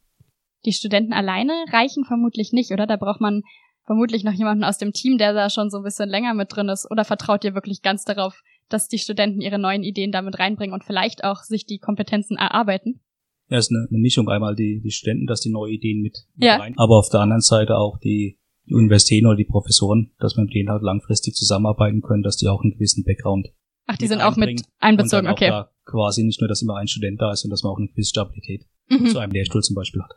Die 0.66 0.72
Studenten 0.72 1.12
alleine 1.12 1.52
reichen 1.72 2.04
vermutlich 2.04 2.52
nicht, 2.52 2.72
oder? 2.72 2.86
Da 2.86 2.96
braucht 2.96 3.20
man 3.20 3.42
vermutlich 3.84 4.24
noch 4.24 4.32
jemanden 4.32 4.64
aus 4.64 4.78
dem 4.78 4.92
Team, 4.92 5.16
der 5.16 5.32
da 5.32 5.48
schon 5.48 5.70
so 5.70 5.78
ein 5.78 5.84
bisschen 5.84 6.08
länger 6.08 6.34
mit 6.34 6.54
drin 6.54 6.68
ist. 6.68 6.90
Oder 6.90 7.04
vertraut 7.04 7.44
ihr 7.44 7.54
wirklich 7.54 7.82
ganz 7.82 8.04
darauf, 8.04 8.42
dass 8.68 8.88
die 8.88 8.98
Studenten 8.98 9.40
ihre 9.40 9.58
neuen 9.58 9.84
Ideen 9.84 10.10
damit 10.10 10.38
reinbringen 10.38 10.74
und 10.74 10.84
vielleicht 10.84 11.24
auch 11.24 11.42
sich 11.42 11.66
die 11.66 11.78
Kompetenzen 11.78 12.36
erarbeiten? 12.36 13.00
Ja, 13.48 13.58
es 13.58 13.66
ist 13.66 13.76
eine, 13.76 13.86
eine 13.88 13.98
Mischung. 13.98 14.28
Einmal 14.28 14.56
die, 14.56 14.80
die 14.82 14.90
Studenten, 14.90 15.26
dass 15.26 15.40
die 15.40 15.52
neue 15.52 15.72
Ideen 15.72 16.02
mit, 16.02 16.18
mit 16.34 16.48
ja. 16.48 16.56
rein, 16.56 16.74
aber 16.76 16.98
auf 16.98 17.08
der 17.10 17.20
anderen 17.20 17.42
Seite 17.42 17.76
auch 17.76 17.98
die, 18.00 18.40
die 18.68 18.74
Universitäten 18.74 19.26
oder 19.26 19.36
die 19.36 19.44
Professoren, 19.44 20.10
dass 20.18 20.36
wir 20.36 20.42
mit 20.42 20.52
denen 20.52 20.68
halt 20.68 20.82
langfristig 20.82 21.34
zusammenarbeiten 21.34 22.02
können, 22.02 22.24
dass 22.24 22.36
die 22.36 22.48
auch 22.48 22.62
einen 22.62 22.72
gewissen 22.72 23.04
Background 23.04 23.48
Ach, 23.86 23.96
die 23.96 24.08
sind 24.08 24.20
auch 24.20 24.34
mit 24.34 24.62
einbezogen, 24.80 25.28
okay. 25.28 25.46
Da 25.46 25.70
quasi 25.84 26.24
nicht 26.24 26.40
nur, 26.40 26.48
dass 26.48 26.60
immer 26.60 26.76
ein 26.76 26.88
Student 26.88 27.20
da 27.20 27.30
ist, 27.30 27.42
sondern 27.42 27.52
dass 27.52 27.62
man 27.62 27.72
auch 27.72 27.78
eine 27.78 27.86
gewisse 27.86 28.10
Stabilität 28.10 28.66
mhm. 28.88 29.06
zu 29.06 29.18
einem 29.20 29.30
Lehrstuhl 29.30 29.62
zum 29.62 29.76
Beispiel 29.76 30.02
hat. 30.02 30.10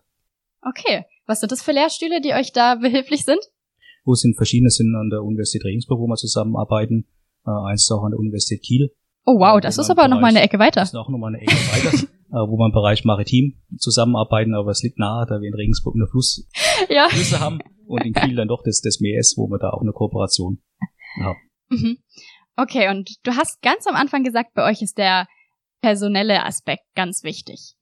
Okay. 0.61 1.05
Was 1.25 1.39
sind 1.39 1.51
das 1.51 1.61
für 1.61 1.71
Lehrstühle, 1.71 2.21
die 2.21 2.33
euch 2.33 2.51
da 2.51 2.75
behilflich 2.75 3.23
sind? 3.25 3.39
Wo 4.03 4.15
sind 4.15 4.35
verschiedene 4.35 4.69
sind 4.69 4.95
an 4.95 5.09
der 5.09 5.23
Universität 5.23 5.65
Regensburg, 5.65 5.99
wo 5.99 6.07
wir 6.07 6.15
zusammenarbeiten. 6.15 7.07
Äh, 7.45 7.51
eins 7.69 7.83
ist 7.83 7.91
auch 7.91 8.03
an 8.03 8.11
der 8.11 8.19
Universität 8.19 8.63
Kiel. 8.63 8.89
Oh 9.25 9.39
wow, 9.39 9.59
das 9.61 9.77
ist 9.77 9.89
aber 9.91 10.07
noch 10.07 10.19
mal 10.19 10.29
eine 10.29 10.41
Ecke 10.41 10.57
weiter. 10.57 10.79
Das 10.79 10.89
ist 10.89 10.95
auch 10.95 11.09
noch 11.09 11.19
mal 11.19 11.27
eine 11.27 11.41
Ecke 11.41 11.51
weiter, 11.51 11.97
äh, 12.31 12.49
wo 12.49 12.57
wir 12.57 12.65
im 12.65 12.71
Bereich 12.71 13.05
Maritim 13.05 13.61
zusammenarbeiten, 13.77 14.55
aber 14.55 14.71
es 14.71 14.81
liegt 14.81 14.97
nahe, 14.97 15.25
da 15.27 15.39
wir 15.39 15.47
in 15.47 15.53
Regensburg 15.53 15.95
eine 15.95 16.07
Fluss, 16.07 16.47
ja. 16.89 17.09
Flüsse 17.09 17.39
haben 17.39 17.59
und 17.85 18.05
in 18.05 18.13
Kiel 18.13 18.35
dann 18.35 18.47
doch 18.47 18.63
das, 18.63 18.81
das 18.81 18.99
Meer 18.99 19.19
ist, 19.19 19.37
wo 19.37 19.47
wir 19.47 19.59
da 19.59 19.69
auch 19.69 19.81
eine 19.81 19.91
Kooperation 19.91 20.61
haben. 21.23 21.37
Mhm. 21.69 21.97
Okay, 22.55 22.89
und 22.89 23.17
du 23.23 23.31
hast 23.35 23.61
ganz 23.61 23.85
am 23.87 23.95
Anfang 23.95 24.23
gesagt, 24.23 24.53
bei 24.53 24.69
euch 24.69 24.81
ist 24.81 24.97
der 24.97 25.27
personelle 25.81 26.43
Aspekt 26.45 26.83
ganz 26.95 27.23
wichtig. 27.23 27.75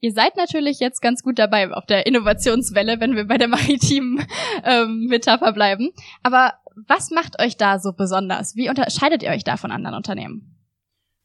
Ihr 0.00 0.12
seid 0.12 0.36
natürlich 0.36 0.80
jetzt 0.80 1.00
ganz 1.00 1.22
gut 1.22 1.38
dabei 1.38 1.70
auf 1.72 1.84
der 1.84 2.06
Innovationswelle, 2.06 3.00
wenn 3.00 3.16
wir 3.16 3.26
bei 3.26 3.36
der 3.36 3.48
maritimen 3.48 4.24
ähm, 4.64 5.06
Metapher 5.08 5.52
bleiben. 5.52 5.90
Aber 6.22 6.54
was 6.88 7.10
macht 7.10 7.40
euch 7.40 7.56
da 7.56 7.78
so 7.78 7.92
besonders? 7.92 8.56
Wie 8.56 8.70
unterscheidet 8.70 9.22
ihr 9.22 9.30
euch 9.30 9.44
da 9.44 9.56
von 9.56 9.70
anderen 9.70 9.96
Unternehmen? 9.96 10.56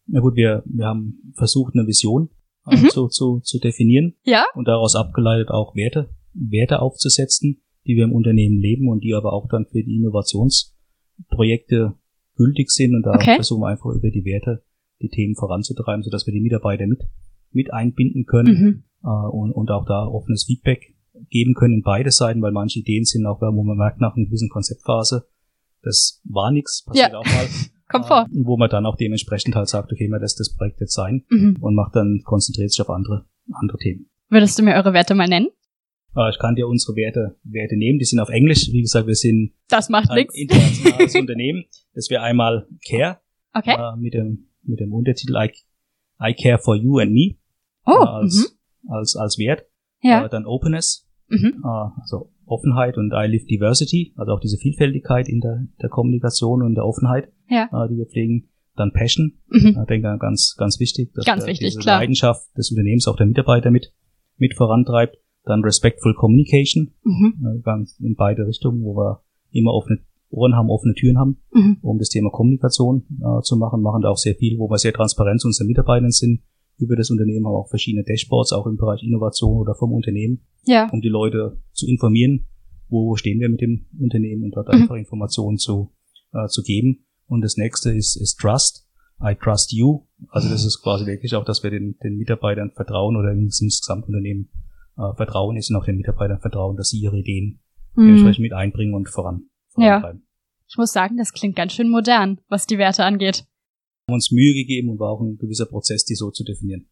Na 0.07 0.19
gut, 0.19 0.35
wir, 0.35 0.63
wir 0.65 0.85
haben 0.85 1.33
versucht, 1.35 1.73
eine 1.73 1.87
Vision 1.87 2.29
äh, 2.69 2.75
mhm. 2.75 2.89
zu, 2.89 3.07
zu, 3.07 3.39
zu 3.39 3.59
definieren 3.59 4.15
ja? 4.23 4.45
und 4.55 4.67
daraus 4.67 4.95
abgeleitet 4.95 5.49
auch 5.49 5.75
Werte, 5.75 6.09
Werte 6.33 6.81
aufzusetzen, 6.81 7.61
die 7.87 7.95
wir 7.95 8.03
im 8.03 8.13
Unternehmen 8.13 8.59
leben 8.59 8.89
und 8.89 9.03
die 9.03 9.13
aber 9.13 9.33
auch 9.33 9.47
dann 9.47 9.65
für 9.65 9.83
die 9.83 9.95
Innovationsprojekte 9.95 11.93
gültig 12.35 12.71
sind 12.71 12.95
und 12.95 13.03
da 13.03 13.15
okay. 13.15 13.35
versuchen 13.35 13.61
wir 13.61 13.69
einfach 13.69 13.91
über 13.91 14.09
die 14.09 14.25
Werte 14.25 14.63
die 15.01 15.09
Themen 15.09 15.35
voranzutreiben, 15.35 16.03
sodass 16.03 16.25
wir 16.25 16.33
die 16.33 16.41
Mitarbeiter 16.41 16.87
mit, 16.87 17.01
mit 17.55 17.73
einbinden 17.73 18.25
können 18.25 18.53
mhm. 18.53 18.83
äh, 19.03 19.27
und, 19.29 19.51
und 19.51 19.71
auch 19.71 19.85
da 19.85 20.05
offenes 20.05 20.43
Feedback 20.43 20.95
geben 21.29 21.53
können 21.53 21.75
in 21.75 21.81
beide 21.81 22.11
Seiten, 22.11 22.41
weil 22.41 22.51
manche 22.51 22.79
Ideen 22.79 23.05
sind 23.05 23.25
auch, 23.25 23.41
wo 23.41 23.63
man 23.63 23.77
merkt 23.77 24.01
nach 24.01 24.15
einer 24.15 24.25
gewissen 24.25 24.49
Konzeptphase, 24.49 25.27
das 25.81 26.21
war 26.25 26.51
nichts, 26.51 26.83
passiert 26.83 27.13
ja. 27.13 27.19
auch 27.19 27.25
mal. 27.25 27.47
Kommt 27.87 28.07
vor. 28.07 28.27
Äh, 28.31 28.43
wo 28.43 28.57
man 28.57 28.69
dann 28.69 28.85
auch 28.85 28.97
dementsprechend 28.97 29.55
halt 29.55 29.69
sagt, 29.69 29.91
okay, 29.91 30.07
man 30.07 30.19
lässt 30.19 30.39
das 30.39 30.55
Projekt 30.55 30.81
jetzt 30.81 30.93
sein 30.93 31.23
mhm. 31.29 31.57
und 31.61 31.75
macht 31.75 31.95
dann, 31.95 32.21
konzentriert 32.23 32.71
sich 32.71 32.81
auf 32.81 32.89
andere, 32.89 33.25
andere 33.51 33.77
Themen. 33.77 34.09
Würdest 34.29 34.57
du 34.57 34.63
mir 34.63 34.73
eure 34.73 34.93
Werte 34.93 35.13
mal 35.13 35.27
nennen? 35.27 35.49
Äh, 36.15 36.29
ich 36.29 36.39
kann 36.39 36.55
dir 36.55 36.67
unsere 36.67 36.95
Werte, 36.95 37.37
Werte 37.43 37.77
nehmen. 37.77 37.99
Die 37.99 38.05
sind 38.05 38.19
auf 38.19 38.29
Englisch. 38.29 38.71
Wie 38.71 38.81
gesagt, 38.81 39.07
wir 39.07 39.15
sind 39.15 39.53
das 39.69 39.89
macht 39.89 40.09
ein 40.09 40.17
nix. 40.17 40.35
internationales 40.35 41.15
Unternehmen. 41.19 41.65
Das 41.93 42.09
wäre 42.09 42.23
einmal 42.23 42.67
Care. 42.87 43.19
Okay. 43.53 43.75
Äh, 43.77 43.97
mit 43.97 44.13
dem, 44.13 44.47
mit 44.63 44.79
dem 44.79 44.93
Untertitel 44.93 45.35
I, 45.35 45.51
I 46.19 46.33
Care 46.33 46.57
for 46.57 46.75
You 46.75 46.99
and 46.99 47.11
Me. 47.11 47.35
Oh. 47.85 47.91
Äh, 47.91 48.07
als, 48.07 48.55
mhm. 48.83 48.91
als, 48.91 49.15
als 49.15 49.37
Wert. 49.37 49.65
Ja. 50.01 50.25
Äh, 50.25 50.29
dann 50.29 50.45
Openness. 50.45 51.07
Mhm. 51.27 51.63
Äh, 51.63 52.01
also 52.01 52.31
Offenheit 52.45 52.97
und 52.97 53.11
I 53.13 53.27
live 53.27 53.45
Diversity. 53.45 54.13
Also 54.15 54.33
auch 54.33 54.39
diese 54.39 54.57
Vielfältigkeit 54.57 55.27
in 55.27 55.39
der, 55.39 55.65
der 55.81 55.89
Kommunikation 55.89 56.61
und 56.61 56.75
der 56.75 56.85
Offenheit, 56.85 57.31
ja. 57.49 57.65
Äh, 57.71 57.89
die 57.89 57.97
wir 57.97 58.05
pflegen. 58.05 58.49
Dann 58.77 58.91
Passion. 58.91 59.37
Mhm. 59.47 59.77
Ich 59.79 59.87
denke, 59.87 60.17
ganz, 60.19 60.55
ganz 60.57 60.81
wichtig. 60.81 61.13
Dass 61.13 61.23
ganz 61.23 61.45
wichtig, 61.45 61.69
diese 61.69 61.79
klar. 61.79 61.99
Leidenschaft 61.99 62.45
des 62.57 62.71
Unternehmens 62.71 63.07
auch 63.07 63.15
der 63.15 63.25
Mitarbeiter 63.25 63.71
mit, 63.71 63.93
mit 64.35 64.53
vorantreibt 64.53 65.15
dann 65.45 65.63
Respectful 65.63 66.13
Communication, 66.13 66.91
mhm. 67.03 67.61
ganz 67.63 67.97
in 67.99 68.15
beide 68.15 68.45
Richtungen, 68.45 68.83
wo 68.83 68.95
wir 68.97 69.21
immer 69.51 69.73
offene 69.73 69.99
Ohren 70.29 70.55
haben, 70.55 70.69
offene 70.69 70.93
Türen 70.95 71.17
haben, 71.17 71.37
mhm. 71.53 71.77
um 71.81 71.97
das 71.97 72.09
Thema 72.09 72.29
Kommunikation 72.31 73.05
äh, 73.21 73.41
zu 73.41 73.55
machen. 73.55 73.81
Machen 73.81 74.01
da 74.01 74.09
auch 74.09 74.17
sehr 74.17 74.35
viel, 74.35 74.57
wo 74.57 74.69
wir 74.69 74.77
sehr 74.77 74.91
transparent 74.93 75.39
zu 75.39 75.47
unseren 75.47 75.67
Mitarbeitern 75.67 76.11
sind 76.11 76.41
über 76.77 76.95
das 76.95 77.09
Unternehmen, 77.09 77.45
haben 77.45 77.55
auch 77.55 77.69
verschiedene 77.69 78.03
Dashboards, 78.03 78.53
auch 78.53 78.67
im 78.67 78.77
Bereich 78.77 79.03
Innovation 79.03 79.57
oder 79.57 79.75
vom 79.75 79.93
Unternehmen, 79.93 80.45
ja. 80.63 80.89
um 80.91 81.01
die 81.01 81.09
Leute 81.09 81.57
zu 81.71 81.87
informieren, 81.87 82.47
wo 82.89 83.15
stehen 83.15 83.39
wir 83.39 83.49
mit 83.49 83.61
dem 83.61 83.85
Unternehmen 83.99 84.43
und 84.43 84.55
dort 84.55 84.67
mhm. 84.67 84.81
einfach 84.81 84.95
Informationen 84.95 85.57
zu, 85.57 85.93
äh, 86.33 86.47
zu 86.47 86.61
geben. 86.63 87.05
Und 87.27 87.41
das 87.41 87.57
nächste 87.57 87.91
ist, 87.91 88.15
ist 88.15 88.37
Trust. 88.39 88.87
I 89.23 89.33
trust 89.33 89.71
you. 89.71 90.01
Also 90.29 90.49
das 90.49 90.65
ist 90.65 90.81
quasi 90.81 91.05
wirklich 91.05 91.35
auch, 91.35 91.45
dass 91.45 91.63
wir 91.63 91.71
den, 91.71 91.97
den 92.03 92.17
Mitarbeitern 92.17 92.71
vertrauen 92.71 93.15
oder 93.15 93.31
ins 93.31 93.59
Gesamtunternehmen 93.59 94.49
äh, 94.97 95.15
Vertrauen 95.15 95.55
ist 95.55 95.69
und 95.69 95.77
auch 95.77 95.85
den 95.85 95.97
Mitarbeitern 95.97 96.39
Vertrauen, 96.41 96.75
dass 96.75 96.89
sie 96.89 96.99
ihre 96.99 97.17
Ideen 97.17 97.61
mhm. 97.95 98.05
dementsprechend 98.05 98.41
mit 98.41 98.53
einbringen 98.53 98.93
und 98.93 99.09
voran, 99.09 99.43
vorantreiben. 99.69 100.19
Ja. 100.19 100.25
Ich 100.67 100.77
muss 100.77 100.91
sagen, 100.91 101.17
das 101.17 101.31
klingt 101.31 101.55
ganz 101.55 101.73
schön 101.73 101.89
modern, 101.89 102.39
was 102.49 102.65
die 102.67 102.77
Werte 102.77 103.05
angeht. 103.05 103.45
Haben 104.07 104.15
uns 104.15 104.31
Mühe 104.31 104.53
gegeben 104.53 104.89
und 104.89 104.99
war 104.99 105.09
auch 105.09 105.21
ein 105.21 105.37
gewisser 105.37 105.65
Prozess, 105.65 106.05
die 106.05 106.13
so 106.13 106.29
zu 106.29 106.43
definieren. 106.43 106.87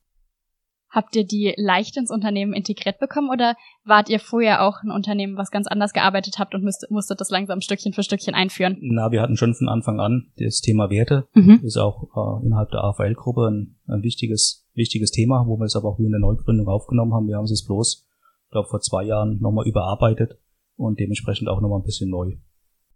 Habt 0.90 1.16
ihr 1.16 1.26
die 1.26 1.54
leicht 1.58 1.98
ins 1.98 2.12
Unternehmen 2.12 2.54
integriert 2.54 3.00
bekommen 3.00 3.30
oder 3.32 3.56
wart 3.84 4.10
ihr 4.10 4.20
vorher 4.20 4.64
auch 4.64 4.84
ein 4.84 4.92
Unternehmen, 4.92 5.38
was 5.38 5.50
ganz 5.50 5.68
anders 5.68 5.94
gearbeitet 5.94 6.38
habt 6.38 6.54
und 6.54 6.64
müsstet, 6.64 6.92
musstet 6.92 7.20
das 7.20 7.30
langsam 7.30 7.62
Stückchen 7.62 7.94
für 7.94 8.04
Stückchen 8.04 8.34
einführen? 8.36 8.78
Na, 8.82 9.12
wir 9.12 9.22
hatten 9.22 9.38
schon 9.38 9.54
von 9.56 9.70
Anfang 9.70 10.00
an 10.00 10.32
das 10.38 10.62
Thema 10.62 10.90
Werte. 10.92 11.28
Mhm. 11.34 11.62
Ist 11.64 11.78
auch 11.78 12.04
äh, 12.16 12.46
innerhalb 12.46 12.70
der 12.72 12.84
AVL-Gruppe 12.84 13.48
ein, 13.50 13.76
ein, 13.88 14.04
wichtiges, 14.04 14.68
wichtiges 14.74 15.12
Thema, 15.12 15.46
wo 15.48 15.58
wir 15.58 15.66
es 15.66 15.76
aber 15.76 15.90
auch 15.90 16.00
wie 16.00 16.06
in 16.06 16.12
der 16.12 16.20
Neugründung 16.20 16.68
aufgenommen 16.68 17.14
haben. 17.14 17.28
Wir 17.28 17.38
haben 17.38 17.46
es 17.46 17.66
bloß, 17.66 18.08
ich 18.46 18.52
glaube, 18.52 18.70
vor 18.70 18.82
zwei 18.82 19.04
Jahren 19.04 19.40
nochmal 19.40 19.68
überarbeitet 19.68 20.40
und 20.78 21.00
dementsprechend 21.00 21.48
auch 21.48 21.62
nochmal 21.62 21.80
ein 21.80 21.86
bisschen 21.86 22.10
neu 22.10 22.38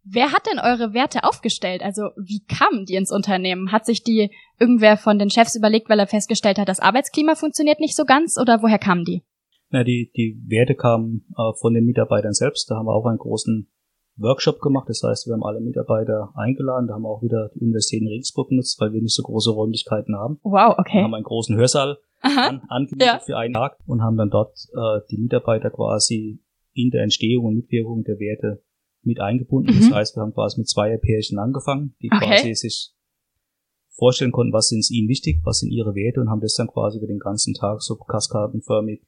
Wer 0.09 0.31
hat 0.31 0.47
denn 0.49 0.59
eure 0.59 0.93
Werte 0.93 1.23
aufgestellt? 1.23 1.81
Also 1.83 2.09
wie 2.15 2.43
kamen 2.45 2.85
die 2.85 2.95
ins 2.95 3.11
Unternehmen? 3.11 3.71
Hat 3.71 3.85
sich 3.85 4.03
die 4.03 4.31
irgendwer 4.59 4.95
von 4.97 5.19
den 5.19 5.29
Chefs 5.29 5.55
überlegt, 5.55 5.89
weil 5.89 5.99
er 5.99 6.07
festgestellt 6.07 6.59
hat, 6.59 6.69
das 6.69 6.79
Arbeitsklima 6.79 7.35
funktioniert 7.35 7.79
nicht 7.79 7.95
so 7.95 8.05
ganz? 8.05 8.37
Oder 8.39 8.61
woher 8.61 8.79
kamen 8.79 9.03
die? 9.03 9.23
Na, 9.69 9.83
die, 9.83 10.11
die 10.15 10.41
Werte 10.47 10.75
kamen 10.75 11.25
äh, 11.37 11.51
von 11.59 11.73
den 11.73 11.85
Mitarbeitern 11.85 12.33
selbst. 12.33 12.71
Da 12.71 12.75
haben 12.75 12.85
wir 12.85 12.93
auch 12.93 13.05
einen 13.05 13.17
großen 13.17 13.67
Workshop 14.15 14.61
gemacht. 14.61 14.87
Das 14.87 15.01
heißt, 15.03 15.27
wir 15.27 15.33
haben 15.33 15.43
alle 15.43 15.59
Mitarbeiter 15.59 16.31
eingeladen. 16.35 16.87
Da 16.87 16.93
haben 16.93 17.03
wir 17.03 17.09
auch 17.09 17.21
wieder 17.21 17.49
die 17.53 17.59
Universität 17.59 18.01
in 18.01 18.07
Regensburg 18.07 18.49
benutzt, 18.49 18.79
weil 18.79 18.93
wir 18.93 19.01
nicht 19.01 19.15
so 19.15 19.23
große 19.23 19.51
Räumlichkeiten 19.51 20.15
haben. 20.15 20.39
Wow, 20.43 20.75
okay. 20.77 20.99
Wir 20.99 21.03
haben 21.03 21.13
einen 21.13 21.23
großen 21.23 21.55
Hörsaal 21.57 21.97
an, 22.21 22.61
angemietet 22.69 23.07
ja. 23.07 23.19
für 23.19 23.37
einen 23.37 23.53
Tag 23.53 23.77
und 23.85 24.01
haben 24.01 24.17
dann 24.17 24.29
dort 24.29 24.57
äh, 24.73 25.01
die 25.11 25.17
Mitarbeiter 25.17 25.69
quasi 25.69 26.39
in 26.73 26.91
der 26.91 27.03
Entstehung 27.03 27.45
und 27.45 27.55
Mitwirkung 27.55 28.03
der 28.03 28.19
Werte 28.19 28.63
mit 29.07 29.19
eingebunden. 29.19 29.75
Mhm. 29.75 29.79
Das 29.79 29.91
heißt, 29.91 30.15
wir 30.15 30.21
haben 30.21 30.33
quasi 30.33 30.59
mit 30.59 30.69
zwei 30.69 30.95
Pärchen 30.97 31.39
angefangen, 31.39 31.95
die 32.01 32.09
okay. 32.11 32.25
quasi 32.25 32.55
sich 32.55 32.93
vorstellen 33.97 34.31
konnten, 34.31 34.53
was 34.53 34.67
sind 34.67 34.89
ihnen 34.91 35.09
wichtig, 35.09 35.41
was 35.43 35.59
sind 35.59 35.71
ihre 35.71 35.95
Werte 35.95 36.21
und 36.21 36.29
haben 36.29 36.41
das 36.41 36.53
dann 36.53 36.67
quasi 36.67 36.99
über 36.99 37.07
den 37.07 37.19
ganzen 37.19 37.53
Tag 37.53 37.81
so 37.81 37.95
kaskadenförmig 37.95 39.01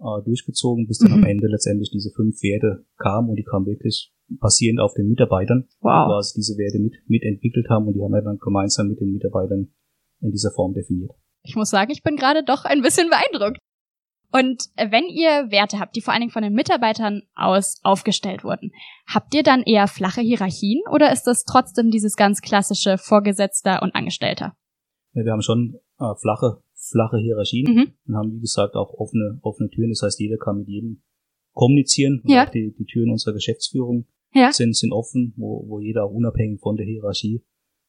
äh, 0.00 0.22
durchgezogen, 0.24 0.86
bis 0.86 0.98
dann 0.98 1.12
mhm. 1.12 1.18
am 1.18 1.24
Ende 1.24 1.46
letztendlich 1.48 1.90
diese 1.90 2.10
fünf 2.10 2.42
Werte 2.42 2.84
kamen 2.98 3.30
und 3.30 3.36
die 3.36 3.44
kamen 3.44 3.66
wirklich 3.66 4.12
basierend 4.28 4.80
auf 4.80 4.92
den 4.94 5.08
Mitarbeitern, 5.08 5.66
wow. 5.80 6.04
die 6.04 6.12
quasi 6.12 6.34
diese 6.36 6.58
Werte 6.58 6.78
mit, 6.78 6.94
mitentwickelt 7.06 7.68
haben 7.70 7.86
und 7.86 7.94
die 7.94 8.02
haben 8.02 8.12
wir 8.12 8.22
dann 8.22 8.38
gemeinsam 8.38 8.88
mit 8.88 9.00
den 9.00 9.12
Mitarbeitern 9.12 9.72
in 10.20 10.30
dieser 10.30 10.50
Form 10.50 10.74
definiert. 10.74 11.12
Ich 11.44 11.56
muss 11.56 11.70
sagen, 11.70 11.90
ich 11.90 12.02
bin 12.02 12.16
gerade 12.16 12.44
doch 12.44 12.64
ein 12.64 12.82
bisschen 12.82 13.08
beeindruckt. 13.08 13.58
Und 14.30 14.64
wenn 14.76 15.06
ihr 15.06 15.50
Werte 15.50 15.78
habt, 15.78 15.96
die 15.96 16.02
vor 16.02 16.12
allen 16.12 16.20
Dingen 16.20 16.32
von 16.32 16.42
den 16.42 16.52
Mitarbeitern 16.52 17.22
aus 17.34 17.80
aufgestellt 17.82 18.44
wurden, 18.44 18.72
habt 19.06 19.34
ihr 19.34 19.42
dann 19.42 19.62
eher 19.62 19.88
flache 19.88 20.20
Hierarchien 20.20 20.82
oder 20.92 21.12
ist 21.12 21.24
das 21.24 21.44
trotzdem 21.44 21.90
dieses 21.90 22.14
ganz 22.16 22.42
klassische 22.42 22.98
Vorgesetzter 22.98 23.82
und 23.82 23.94
Angestellter? 23.94 24.54
Ja, 25.14 25.24
wir 25.24 25.32
haben 25.32 25.42
schon 25.42 25.78
äh, 25.98 26.14
flache, 26.20 26.62
flache 26.74 27.16
Hierarchien 27.18 27.74
mhm. 27.74 27.92
und 28.06 28.16
haben, 28.16 28.32
wie 28.32 28.40
gesagt, 28.40 28.74
auch 28.74 28.92
offene, 28.94 29.38
offene 29.42 29.70
Türen. 29.70 29.90
Das 29.90 30.02
heißt, 30.02 30.20
jeder 30.20 30.36
kann 30.36 30.58
mit 30.58 30.68
jedem 30.68 31.02
kommunizieren. 31.52 32.22
Ja. 32.26 32.46
die, 32.46 32.74
die 32.78 32.84
Türen 32.84 33.10
unserer 33.10 33.34
Geschäftsführung 33.34 34.06
ja. 34.34 34.52
sind, 34.52 34.76
sind 34.76 34.92
offen, 34.92 35.32
wo, 35.36 35.64
wo 35.68 35.80
jeder 35.80 36.10
unabhängig 36.10 36.60
von 36.60 36.76
der 36.76 36.86
Hierarchie 36.86 37.42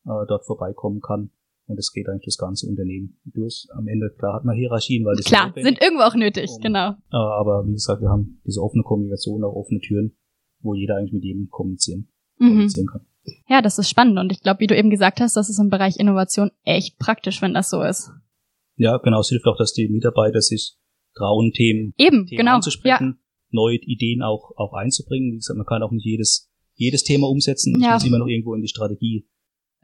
äh, 0.05 0.25
dort 0.27 0.45
vorbeikommen 0.45 1.01
kann. 1.01 1.31
Und 1.69 1.77
es 1.77 1.93
geht 1.93 2.09
eigentlich 2.09 2.25
das 2.25 2.37
ganze 2.39 2.67
Unternehmen 2.67 3.19
durch. 3.25 3.67
Am 3.77 3.87
Ende, 3.87 4.09
klar, 4.17 4.33
hat 4.33 4.43
man 4.43 4.55
Hierarchien, 4.55 5.05
weil 5.05 5.15
das 5.15 5.25
Klar, 5.25 5.53
sind 5.55 5.79
irgendwo 5.79 6.01
auch 6.01 6.15
nötig, 6.15 6.49
um, 6.49 6.61
genau. 6.63 6.89
Äh, 7.11 7.15
aber 7.15 7.63
wie 7.67 7.73
gesagt, 7.73 8.01
wir 8.01 8.09
haben 8.09 8.41
diese 8.43 8.59
offene 8.59 8.81
Kommunikation, 8.81 9.43
auch 9.43 9.53
offene 9.53 9.79
Türen, 9.79 10.17
wo 10.61 10.73
jeder 10.73 10.95
eigentlich 10.95 11.13
mit 11.13 11.23
jedem 11.23 11.47
kommunizieren, 11.49 12.09
mhm. 12.39 12.47
kommunizieren 12.47 12.87
kann. 12.87 13.05
Ja, 13.47 13.61
das 13.61 13.77
ist 13.77 13.87
spannend 13.87 14.17
und 14.17 14.31
ich 14.31 14.41
glaube, 14.41 14.61
wie 14.61 14.67
du 14.67 14.75
eben 14.75 14.89
gesagt 14.89 15.21
hast, 15.21 15.35
das 15.35 15.47
ist 15.47 15.59
im 15.59 15.69
Bereich 15.69 15.97
Innovation 15.99 16.49
echt 16.63 16.97
praktisch, 16.97 17.39
wenn 17.43 17.53
das 17.53 17.69
so 17.69 17.83
ist. 17.83 18.09
Ja, 18.75 18.97
genau. 18.97 19.19
Es 19.19 19.29
hilft 19.29 19.45
auch, 19.45 19.57
dass 19.57 19.73
die 19.73 19.89
Mitarbeiter 19.89 20.41
sich 20.41 20.75
trauen, 21.15 21.51
Themen, 21.51 21.93
Eben, 21.97 22.25
Themen 22.25 22.37
genau. 22.39 22.51
Ja, 22.51 22.55
anzusprechen, 22.55 23.19
neue 23.51 23.75
Ideen 23.75 24.23
auch, 24.23 24.53
auch 24.55 24.73
einzubringen. 24.73 25.33
Wie 25.33 25.37
gesagt, 25.37 25.57
man 25.57 25.67
kann 25.67 25.83
auch 25.83 25.91
nicht 25.91 26.05
jedes, 26.05 26.51
jedes 26.73 27.03
Thema 27.03 27.27
umsetzen. 27.27 27.75
Es 27.75 27.83
Ja. 27.83 27.93
muss 27.93 28.05
immer 28.07 28.17
noch 28.17 28.27
irgendwo 28.27 28.55
in 28.55 28.61
die 28.61 28.67
Strategie 28.67 29.27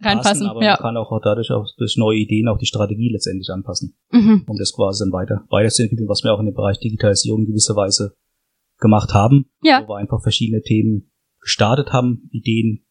reinpassen. 0.02 0.22
passen, 0.42 0.48
aber 0.48 0.62
ja. 0.64 0.72
man 0.72 0.80
kann 0.80 0.98
auch 0.98 1.20
dadurch 1.24 1.52
auch 1.52 1.66
durch 1.78 1.96
neue 1.98 2.18
Ideen 2.18 2.48
auch 2.48 2.58
die 2.58 2.66
Strategie 2.66 3.10
letztendlich 3.12 3.50
anpassen, 3.50 3.96
Mhm. 4.12 4.44
um 4.48 4.58
das 4.58 4.74
quasi 4.74 5.04
dann 5.04 5.12
weiter, 5.14 5.46
weiterzuentwickeln, 5.50 6.10
was 6.10 6.24
wir 6.24 6.34
auch 6.34 6.40
in 6.40 6.46
dem 6.48 6.56
Bereich 6.56 6.80
Digitalisierung 6.80 7.42
in 7.42 7.48
gewisser 7.48 7.76
Weise 7.76 8.16
gemacht 8.80 9.14
haben, 9.14 9.50
Ja. 9.64 9.84
wo 9.84 9.94
wir 9.94 9.98
einfach 9.98 10.22
verschiedene 10.22 10.62
Themen 10.62 11.12
gestartet 11.40 11.94
haben, 11.94 12.30
Ideen 12.32 12.82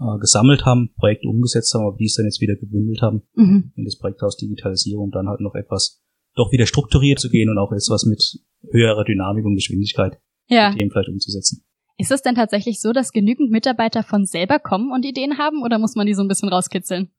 äh, 0.00 0.18
gesammelt 0.18 0.64
haben, 0.64 0.92
Projekte 0.96 1.28
umgesetzt 1.28 1.74
haben, 1.74 1.84
aber 1.86 1.96
die 1.96 2.06
es 2.06 2.14
dann 2.14 2.24
jetzt 2.26 2.40
wieder 2.40 2.56
gebündelt 2.56 3.02
haben 3.02 3.22
Mhm. 3.34 3.72
in 3.76 3.84
das 3.84 3.98
Projekthaus 3.98 4.36
Digitalisierung, 4.36 5.04
um 5.04 5.10
dann 5.10 5.28
halt 5.28 5.40
noch 5.40 5.54
etwas 5.54 6.02
doch 6.34 6.50
wieder 6.50 6.66
strukturiert 6.66 7.20
zu 7.20 7.28
gehen 7.28 7.50
und 7.50 7.58
auch 7.58 7.70
jetzt 7.72 7.90
was 7.90 8.04
mit 8.06 8.38
höherer 8.70 9.04
Dynamik 9.04 9.44
und 9.44 9.54
Geschwindigkeit 9.54 10.18
Ja. 10.48 10.70
die 10.72 10.78
Themen 10.78 10.90
vielleicht 10.90 11.10
umzusetzen. 11.10 11.62
Ist 12.02 12.10
es 12.10 12.22
denn 12.22 12.34
tatsächlich 12.34 12.80
so, 12.80 12.92
dass 12.92 13.12
genügend 13.12 13.52
Mitarbeiter 13.52 14.02
von 14.02 14.26
selber 14.26 14.58
kommen 14.58 14.90
und 14.90 15.04
Ideen 15.04 15.38
haben 15.38 15.62
oder 15.62 15.78
muss 15.78 15.94
man 15.94 16.04
die 16.04 16.14
so 16.14 16.22
ein 16.22 16.28
bisschen 16.28 16.48
rauskitzeln? 16.48 17.10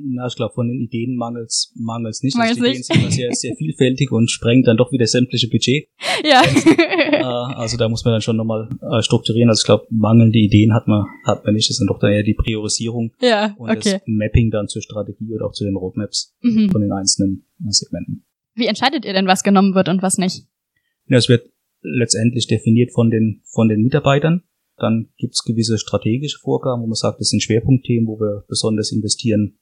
Na, 0.00 0.28
ich 0.28 0.36
glaube, 0.36 0.54
von 0.54 0.68
den 0.68 0.80
Ideen 0.80 1.16
mangels 1.16 1.72
mangels 1.74 2.22
nicht. 2.22 2.36
Mangels 2.36 2.58
die 2.58 2.66
Ideen 2.66 2.82
sind 2.84 2.96
immer 3.00 3.10
sehr, 3.10 3.32
sehr 3.32 3.56
vielfältig 3.56 4.12
und 4.12 4.30
sprengen 4.30 4.62
dann 4.62 4.76
doch 4.76 4.92
wieder 4.92 5.06
sämtliche 5.06 5.48
Budget. 5.48 5.88
Ja. 6.22 6.40
äh, 7.10 7.54
also 7.56 7.76
da 7.76 7.88
muss 7.88 8.04
man 8.04 8.14
dann 8.14 8.20
schon 8.20 8.36
nochmal 8.36 8.68
äh, 8.80 9.02
strukturieren. 9.02 9.48
Also 9.48 9.62
ich 9.62 9.66
glaube, 9.66 9.86
mangelnde 9.90 10.38
Ideen 10.38 10.72
hat 10.72 10.86
man, 10.86 11.04
hat 11.24 11.44
man 11.44 11.54
nicht. 11.54 11.68
Das 11.68 11.74
ist 11.74 11.80
dann 11.80 11.88
doch 11.88 11.98
dann 11.98 12.12
eher 12.12 12.22
die 12.22 12.34
Priorisierung 12.34 13.12
ja, 13.20 13.56
und 13.58 13.70
okay. 13.70 13.94
das 13.94 14.02
Mapping 14.06 14.52
dann 14.52 14.68
zur 14.68 14.82
Strategie 14.82 15.34
oder 15.34 15.46
auch 15.46 15.52
zu 15.52 15.64
den 15.64 15.74
Roadmaps 15.74 16.36
Mhm. 16.42 16.70
von 16.70 16.80
den 16.80 16.92
einzelnen 16.92 17.44
äh, 17.58 17.70
Segmenten. 17.72 18.24
Wie 18.54 18.66
entscheidet 18.66 19.04
ihr 19.04 19.14
denn, 19.14 19.26
was 19.26 19.42
genommen 19.42 19.74
wird 19.74 19.88
und 19.88 20.00
was 20.00 20.16
nicht? 20.16 20.46
Ja, 21.08 21.16
es 21.16 21.28
wird 21.28 21.50
letztendlich 21.82 22.46
definiert 22.46 22.92
von 22.92 23.10
den, 23.10 23.42
von 23.44 23.68
den 23.68 23.82
Mitarbeitern. 23.82 24.42
Dann 24.76 25.08
gibt's 25.16 25.42
gewisse 25.44 25.76
strategische 25.78 26.38
Vorgaben, 26.38 26.82
wo 26.82 26.86
man 26.86 26.94
sagt, 26.94 27.20
das 27.20 27.28
sind 27.30 27.42
Schwerpunktthemen, 27.42 28.06
wo 28.06 28.18
wir 28.20 28.44
besonders 28.48 28.92
investieren 28.92 29.58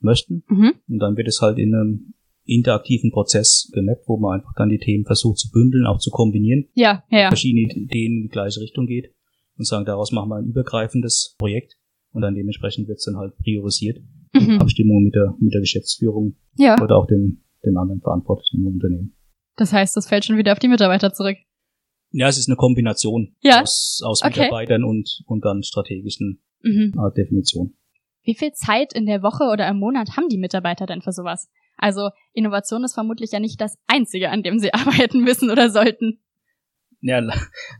möchten. 0.00 0.44
Mhm. 0.48 0.74
Und 0.88 0.98
dann 0.98 1.16
wird 1.16 1.28
es 1.28 1.40
halt 1.40 1.58
in 1.58 1.74
einem 1.74 2.14
interaktiven 2.44 3.10
Prozess 3.10 3.70
gemappt, 3.72 4.04
wo 4.08 4.16
man 4.18 4.40
einfach 4.40 4.54
dann 4.56 4.68
die 4.70 4.78
Themen 4.78 5.04
versucht 5.04 5.38
zu 5.38 5.50
bündeln, 5.50 5.86
auch 5.86 5.98
zu 5.98 6.10
kombinieren, 6.10 6.68
Ja, 6.74 7.04
ja, 7.10 7.28
verschiedene 7.28 7.62
Ideen 7.72 8.16
in 8.16 8.22
die 8.22 8.28
gleiche 8.28 8.60
Richtung 8.60 8.86
geht 8.86 9.12
und 9.58 9.66
sagen, 9.66 9.84
daraus 9.84 10.12
machen 10.12 10.30
wir 10.30 10.36
ein 10.36 10.46
übergreifendes 10.46 11.34
Projekt 11.38 11.74
und 12.12 12.22
dann 12.22 12.34
dementsprechend 12.34 12.88
wird's 12.88 13.04
dann 13.04 13.16
halt 13.16 13.36
priorisiert. 13.38 13.98
in 14.34 14.44
Mhm. 14.54 14.60
Abstimmung 14.60 15.02
mit 15.04 15.14
der, 15.14 15.34
mit 15.40 15.52
der 15.54 15.60
Geschäftsführung 15.60 16.36
Ja, 16.56 16.80
oder 16.82 16.96
auch 16.96 17.06
den, 17.06 17.42
den 17.64 17.76
anderen 17.76 18.00
Verantwortlichen 18.00 18.58
im 18.60 18.66
Unternehmen. 18.74 19.14
das 19.56 19.72
heißt, 19.72 19.96
das 19.96 20.06
fällt 20.08 20.24
schon 20.26 20.36
wieder 20.38 20.52
auf 20.52 20.58
die 20.58 20.68
Mitarbeiter 20.68 21.12
zurück. 21.12 21.36
Ja, 22.10 22.28
es 22.28 22.38
ist 22.38 22.48
eine 22.48 22.56
Kombination 22.56 23.34
Ja. 23.42 23.60
aus, 23.62 24.00
aus 24.04 24.22
Okay. 24.22 24.40
Mitarbeitern 24.40 24.84
und, 24.84 25.22
und 25.26 25.44
dann 25.44 25.62
strategischen 25.62 26.42
Mhm. 26.62 26.92
äh, 26.98 27.14
Definitionen. 27.14 27.76
Wie 28.24 28.34
viel 28.34 28.52
Zeit 28.52 28.92
in 28.92 29.06
der 29.06 29.22
Woche 29.22 29.44
oder 29.44 29.68
im 29.68 29.78
Monat 29.78 30.16
haben 30.16 30.28
die 30.28 30.38
Mitarbeiter 30.38 30.86
denn 30.86 31.02
für 31.02 31.12
sowas? 31.12 31.48
Also 31.76 32.10
Innovation 32.32 32.82
ist 32.82 32.94
vermutlich 32.94 33.30
ja 33.30 33.38
nicht 33.40 33.60
das 33.60 33.76
Einzige, 33.86 34.30
an 34.30 34.42
dem 34.42 34.58
sie 34.58 34.72
arbeiten 34.74 35.20
müssen 35.20 35.50
oder 35.50 35.70
sollten. 35.70 36.18
Ja, 37.00 37.22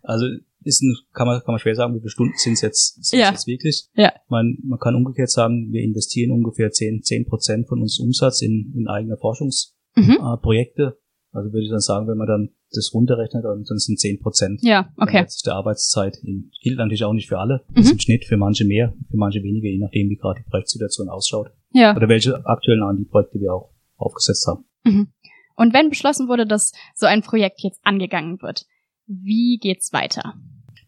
also 0.03 0.27
ist 0.63 0.83
ein, 0.83 0.95
kann 1.13 1.27
man 1.27 1.41
kann 1.41 1.53
man 1.55 1.59
schwer 1.59 1.75
sagen, 1.75 1.95
wie 1.95 1.99
viele 2.01 2.11
Stunden 2.11 2.35
sind 2.37 2.53
es 2.53 2.61
jetzt, 2.63 2.95
sind's 3.05 3.13
Ja. 3.25 3.31
jetzt 3.33 3.47
wirklich. 3.49 3.89
Ja. 3.95 4.13
Man, 4.29 4.59
man 4.63 4.79
kann 4.79 4.95
umgekehrt 4.95 5.31
sagen, 5.31 5.73
wir 5.73 5.83
investieren 5.83 6.31
ungefähr 6.31 6.71
10 6.71 7.03
10 7.03 7.27
Prozent 7.27 7.67
von 7.69 7.81
unserem 7.81 8.07
Umsatz 8.07 8.41
in, 8.43 8.73
in 8.77 8.87
eigene 8.87 9.17
Forschungsprojekte. 9.17 10.83
Mhm. 10.83 10.89
Äh, 10.93 11.37
also 11.37 11.53
würde 11.53 11.65
ich 11.65 11.71
dann 11.71 11.81
sagen, 11.81 12.07
wenn 12.07 12.17
man 12.19 12.27
dann 12.29 12.51
das 12.71 12.93
runterrechnet, 12.93 13.45
dann 13.45 13.65
dann 13.65 13.79
sind 13.79 13.99
10 13.99 14.21
Prozent. 14.21 14.61
Ja, 14.63 14.93
okay. 14.99 15.27
der 15.45 15.55
Arbeitszeit. 15.55 16.19
In, 16.23 16.51
gilt 16.63 16.79
natürlich 16.79 17.05
auch 17.05 17.13
nicht 17.13 17.29
für 17.29 17.39
alle. 17.39 17.65
Mhm. 17.69 17.75
Das 17.75 17.85
ist 17.87 17.93
im 17.93 18.01
Schnitt 18.01 18.25
für 18.25 18.37
manche 18.37 18.65
mehr, 18.65 18.95
für 19.11 19.17
manche 19.17 19.43
weniger, 19.43 19.69
je 19.69 19.79
nachdem, 19.79 20.11
wie 20.11 20.17
gerade 20.17 20.41
die 20.43 20.51
Projektsituation 20.51 21.09
ausschaut. 21.09 21.51
Ja. 21.73 21.97
Oder 21.97 22.09
welche 22.09 22.45
aktuellen 22.47 22.83
ANDI-Projekte 22.83 23.41
wir 23.41 23.55
auch 23.55 23.71
aufgesetzt 23.97 24.47
haben. 24.47 24.65
Mhm. 24.85 25.09
Und 25.57 25.75
wenn 25.75 25.89
beschlossen 25.89 26.29
wurde, 26.29 26.47
dass 26.47 26.73
so 26.95 27.07
ein 27.07 27.23
Projekt 27.23 27.61
jetzt 27.63 27.81
angegangen 27.85 28.41
wird, 28.43 28.65
wie 29.07 29.59
geht's 29.61 29.93
weiter? 29.93 30.35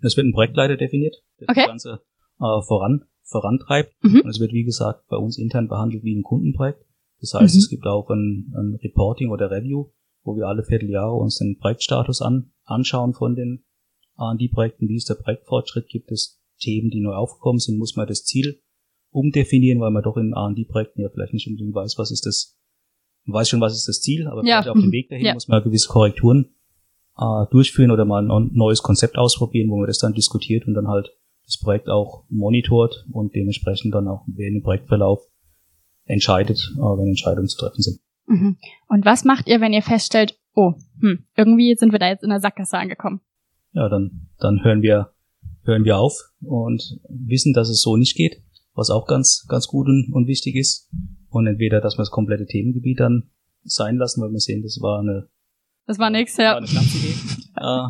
Es 0.03 0.17
wird 0.17 0.27
ein 0.27 0.33
Projektleiter 0.33 0.77
definiert, 0.77 1.17
der 1.41 1.49
Okay. 1.51 1.61
das 1.61 1.69
Ganze 1.69 2.01
äh, 2.39 2.63
voran, 2.67 3.05
vorantreibt. 3.25 3.93
Mhm. 4.03 4.21
Und 4.21 4.31
es 4.31 4.41
wird, 4.41 4.53
wie 4.53 4.65
gesagt, 4.65 5.09
bei 5.09 5.17
uns 5.17 5.39
intern 5.39 5.69
behandelt 5.69 6.05
wie 6.05 6.15
ein 6.15 6.23
Kundenprojekt. 6.23 6.85
Das 7.21 7.35
heißt, 7.35 7.55
Mhm. 7.55 7.59
es 7.59 7.69
gibt 7.69 7.87
auch 7.87 8.09
ein, 8.11 8.53
ein 8.57 8.79
Reporting 8.83 9.31
oder 9.31 9.51
Review, 9.51 9.91
wo 10.23 10.37
wir 10.37 10.47
alle 10.47 10.65
Vierteljahre 10.65 11.15
uns 11.15 11.39
den 11.39 11.59
Projektstatus 11.59 12.21
an, 12.23 12.53
anschauen 12.65 13.15
von 13.15 13.35
den 13.35 13.65
R&D-Projekten. 14.19 14.89
Wie 14.89 14.97
ist 14.97 15.09
der 15.09 15.15
Projektfortschritt? 15.15 15.89
Gibt 15.89 16.11
es 16.13 16.41
Themen, 16.61 16.91
die 16.91 17.01
neu 17.01 17.15
aufgekommen 17.15 17.59
sind? 17.59 17.79
Muss 17.79 17.97
man 17.97 18.07
das 18.07 18.25
Ziel 18.25 18.61
umdefinieren, 19.11 19.81
weil 19.81 19.91
man 19.91 20.03
doch 20.03 20.17
in 20.17 20.33
R&D-Projekten 20.33 21.01
ja 21.03 21.09
vielleicht 21.09 21.33
nicht 21.33 21.49
unbedingt 21.49 21.75
weiß, 21.75 21.97
was 21.99 22.11
ist 22.11 22.27
das, 22.27 22.57
man 23.25 23.35
weiß 23.41 23.49
schon, 23.49 23.61
was 23.61 23.75
ist 23.75 23.89
das 23.89 24.01
Ziel, 24.01 24.27
aber 24.29 24.45
Ja. 24.45 24.61
auf 24.61 24.79
dem. 24.79 24.93
Weg 24.93 25.09
dahin 25.09 25.27
Ja. 25.27 25.35
muss 25.35 25.49
man 25.49 25.63
gewisse 25.63 25.89
Korrekturen 25.89 26.55
äh, 27.19 27.47
durchführen 27.51 27.91
oder 27.91 28.05
mal 28.05 28.31
ein 28.31 28.51
neues 28.53 28.83
Konzept 28.83 29.19
ausprobieren, 29.19 29.71
wo 29.71 29.77
man 29.79 29.87
das 29.87 29.99
dann 29.99 30.13
diskutiert 30.15 30.67
und 30.67 30.75
dann 30.75 30.89
halt 30.89 31.11
das 31.45 31.59
Projekt 31.59 31.89
auch 31.89 32.25
monitort 32.29 33.05
und 33.11 33.35
dementsprechend 33.35 33.93
dann 33.95 34.07
auch 34.07 34.25
während 34.27 34.57
dem 34.57 34.63
Projektverlauf 34.63 35.21
entscheidet, 36.05 36.59
äh, 36.77 36.81
wenn 36.81 37.09
Entscheidungen 37.09 37.49
zu 37.49 37.59
treffen 37.59 37.83
sind. 37.83 38.01
Mhm. 38.31 38.59
Und 38.89 39.05
was 39.05 39.25
macht 39.25 39.49
ihr, 39.49 39.61
wenn 39.61 39.73
ihr 39.73 39.83
feststellt, 39.83 40.39
oh, 40.55 40.75
hm, 41.01 41.27
irgendwie 41.37 41.75
sind 41.75 41.91
wir 41.91 41.99
da 41.99 42.09
jetzt 42.09 42.23
in 42.23 42.31
der 42.31 42.41
Sackgasse 42.41 42.79
angekommen? 42.79 43.21
Ja, 43.73 43.89
dann, 43.89 44.29
dann 44.39 44.63
hören 44.63 44.83
wir, 44.83 45.13
hören 45.65 45.85
wir 45.85 45.99
auf 45.99 46.15
und 46.41 47.01
wissen, 47.09 47.53
dass 47.53 47.69
es 47.69 47.83
so 47.83 47.97
nicht 47.97 48.17
geht, 48.17 48.43
was 48.75 48.91
auch 48.91 49.07
ganz, 49.07 49.47
ganz 49.49 49.67
gut 49.67 49.89
und, 49.89 50.13
und 50.13 50.29
wichtig 50.29 50.55
ist. 50.55 50.89
Und 51.29 51.49
entweder, 51.49 51.81
dass 51.81 51.95
wir 51.95 52.03
das 52.03 52.11
komplette 52.11 52.47
Themengebiet 52.47 53.01
dann 53.01 53.31
sein 53.65 53.97
lassen, 53.97 54.23
weil 54.23 54.31
wir 54.31 54.39
sehen, 54.39 54.63
das 54.63 54.79
war 54.81 55.01
eine, 55.01 55.29
Das 55.87 55.99
war 55.99 56.11
nix, 56.11 56.39
war 56.39 56.45
ja. 56.45 56.57
eine 56.57 56.69
Schnapsidee, 56.69 57.15
äh, 57.57 57.89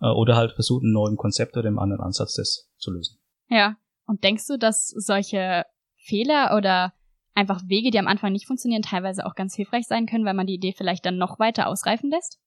äh, 0.00 0.12
oder 0.14 0.36
halt 0.36 0.52
versuchen, 0.52 0.86
einen 0.86 0.92
neuen 0.92 1.16
Konzept 1.16 1.56
oder 1.56 1.68
einen 1.68 1.78
anderen 1.78 2.02
Ansatz, 2.02 2.34
das 2.34 2.70
zu 2.76 2.92
lösen. 2.92 3.18
Ja. 3.48 3.76
Und 4.06 4.22
denkst 4.22 4.46
du, 4.48 4.58
dass 4.58 4.88
solche 4.88 5.64
Fehler 5.96 6.56
oder 6.56 6.92
einfach 7.38 7.62
Wege, 7.66 7.90
die 7.90 7.98
am 7.98 8.08
Anfang 8.08 8.32
nicht 8.32 8.46
funktionieren, 8.46 8.82
teilweise 8.82 9.24
auch 9.24 9.34
ganz 9.34 9.54
hilfreich 9.54 9.86
sein 9.86 10.06
können, 10.06 10.24
weil 10.24 10.34
man 10.34 10.46
die 10.46 10.54
Idee 10.54 10.74
vielleicht 10.76 11.06
dann 11.06 11.16
noch 11.16 11.38
weiter 11.38 11.68
ausreifen 11.68 12.10
lässt? 12.10 12.38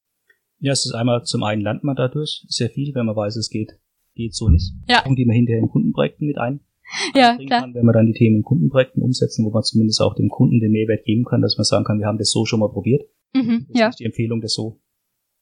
Ja, 0.59 0.73
es 0.73 0.85
ist 0.85 0.93
einmal, 0.93 1.23
zum 1.23 1.43
einen 1.43 1.61
lernt 1.61 1.83
man 1.83 1.95
dadurch 1.95 2.45
sehr 2.47 2.69
viel, 2.69 2.93
wenn 2.93 3.05
man 3.05 3.15
weiß, 3.15 3.35
es 3.37 3.49
geht, 3.49 3.71
geht 4.13 4.35
so 4.35 4.49
nicht. 4.49 4.73
Ja. 4.87 5.05
Und 5.05 5.15
die 5.15 5.25
man 5.25 5.35
hinterher 5.35 5.61
in 5.61 5.69
Kundenprojekten 5.69 6.27
mit 6.27 6.37
ein, 6.37 6.59
Ja, 7.15 7.37
klar. 7.37 7.61
kann, 7.61 7.73
wenn 7.73 7.85
man 7.85 7.93
dann 7.93 8.05
die 8.07 8.13
Themen 8.13 8.37
in 8.37 8.43
Kundenprojekten 8.43 9.01
umsetzen, 9.01 9.45
wo 9.45 9.49
man 9.49 9.63
zumindest 9.63 10.01
auch 10.01 10.13
dem 10.13 10.29
Kunden 10.29 10.59
den 10.59 10.71
Mehrwert 10.71 11.05
geben 11.05 11.23
kann, 11.23 11.41
dass 11.41 11.57
man 11.57 11.65
sagen 11.65 11.85
kann, 11.85 11.99
wir 11.99 12.05
haben 12.07 12.17
das 12.17 12.31
so 12.31 12.45
schon 12.45 12.59
mal 12.59 12.69
probiert. 12.69 13.03
Mhm, 13.33 13.67
Das 13.69 13.79
ja. 13.79 13.87
ist 13.87 13.99
die 13.99 14.05
Empfehlung, 14.05 14.41
das 14.41 14.53
so, 14.53 14.81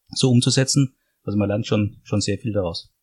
so 0.10 0.30
umzusetzen. 0.30 0.96
Also 1.24 1.38
man 1.38 1.50
lernt 1.50 1.66
schon, 1.66 1.98
schon 2.04 2.22
sehr 2.22 2.38
viel 2.38 2.54
daraus. 2.54 2.94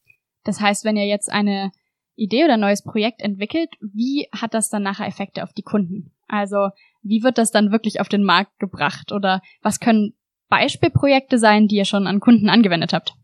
Das 0.44 0.60
heißt, 0.60 0.84
wenn 0.84 0.96
ihr 0.96 1.06
jetzt 1.06 1.30
eine 1.30 1.72
Idee 2.14 2.44
oder 2.44 2.54
ein 2.54 2.60
neues 2.60 2.82
Projekt 2.82 3.20
entwickelt, 3.20 3.68
wie 3.80 4.28
hat 4.32 4.54
das 4.54 4.70
dann 4.70 4.82
nachher 4.84 5.06
Effekte 5.06 5.42
auf 5.42 5.52
die 5.52 5.62
Kunden? 5.62 6.12
Also 6.28 6.68
wie 7.02 7.22
wird 7.22 7.38
das 7.38 7.50
dann 7.52 7.70
wirklich 7.72 8.00
auf 8.00 8.08
den 8.08 8.22
Markt 8.24 8.58
gebracht? 8.58 9.12
Oder 9.12 9.40
was 9.62 9.80
können 9.80 10.14
Beispielprojekte 10.48 11.38
sein, 11.38 11.68
die 11.68 11.76
ihr 11.76 11.84
schon 11.84 12.06
an 12.06 12.20
Kunden 12.20 12.48
angewendet 12.48 12.92
habt? 12.92 13.14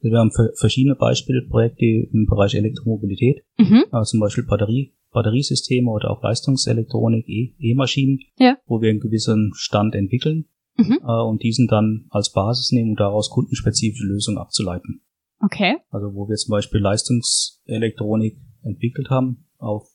Also 0.00 0.12
wir 0.12 0.18
haben 0.18 0.30
ver- 0.32 0.52
verschiedene 0.58 0.94
Beispielprojekte 0.94 1.84
im 1.84 2.26
Bereich 2.28 2.54
Elektromobilität, 2.54 3.44
Mhm. 3.58 3.84
äh, 3.92 4.02
zum 4.04 4.20
Beispiel 4.20 4.44
Batterie, 4.44 4.94
Batteriesysteme 5.10 5.90
oder 5.90 6.10
auch 6.10 6.22
Leistungselektronik, 6.22 7.26
E- 7.28 7.54
E-Maschinen, 7.58 8.20
Ja. 8.38 8.56
wo 8.66 8.80
wir 8.80 8.90
einen 8.90 9.00
gewissen 9.00 9.52
Stand 9.54 9.94
entwickeln 9.94 10.46
Mhm. 10.76 10.98
äh, 11.02 11.22
und 11.22 11.42
diesen 11.42 11.66
dann 11.66 12.06
als 12.10 12.30
Basis 12.32 12.70
nehmen, 12.72 12.90
um 12.90 12.96
daraus 12.96 13.30
kundenspezifische 13.30 14.06
Lösungen 14.06 14.38
abzuleiten. 14.38 15.00
Okay. 15.40 15.76
Also 15.90 16.14
wo 16.14 16.28
wir 16.28 16.36
zum 16.36 16.52
Beispiel 16.52 16.80
Leistungselektronik 16.80 18.36
entwickelt 18.62 19.10
haben 19.10 19.46
auf 19.58 19.88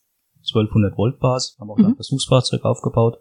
1200 0.44 0.98
Volt 0.98 1.20
Basis, 1.20 1.58
haben 1.60 1.70
auch 1.70 1.78
Mhm. 1.78 1.86
ein 1.88 1.96
Versuchsfahrzeug 1.96 2.64
aufgebaut. 2.66 3.18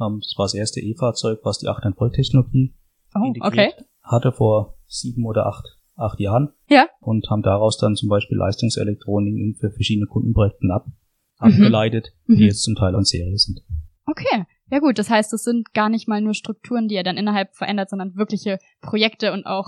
Ähm, 0.00 0.20
das 0.20 0.34
war 0.36 0.44
das 0.44 0.54
erste 0.54 0.80
E-Fahrzeug, 0.80 1.40
was 1.44 1.58
die 1.58 1.68
800 1.68 1.98
Volt 2.00 2.14
Technologie 2.14 2.74
Oh, 3.14 3.32
okay. 3.40 3.72
hatte 4.02 4.32
vor 4.32 4.76
sieben 4.86 5.24
oder 5.24 5.46
acht, 5.46 5.64
acht 5.96 6.18
Jahren. 6.20 6.52
Ja. 6.68 6.88
Und 7.00 7.28
haben 7.30 7.42
daraus 7.42 7.78
dann 7.78 7.94
zum 7.96 8.08
Beispiel 8.08 8.36
Leistungselektronik 8.38 9.56
für 9.58 9.70
verschiedene 9.70 10.06
Kundenprojekten 10.06 10.70
ab, 10.72 10.86
Mhm. 10.86 10.92
abgeleitet, 11.38 12.12
Mhm. 12.26 12.36
die 12.36 12.44
jetzt 12.44 12.62
zum 12.62 12.74
Teil 12.74 12.94
an 12.96 13.04
Serie 13.04 13.36
sind. 13.38 13.60
Okay. 14.06 14.44
Ja 14.70 14.78
gut, 14.80 14.98
das 14.98 15.10
heißt, 15.10 15.32
es 15.32 15.44
sind 15.44 15.72
gar 15.74 15.88
nicht 15.88 16.08
mal 16.08 16.20
nur 16.20 16.34
Strukturen, 16.34 16.88
die 16.88 16.94
ihr 16.96 17.02
dann 17.04 17.16
innerhalb 17.16 17.54
verändert, 17.54 17.90
sondern 17.90 18.16
wirkliche 18.16 18.58
Projekte 18.80 19.32
und 19.32 19.44
auch 19.46 19.66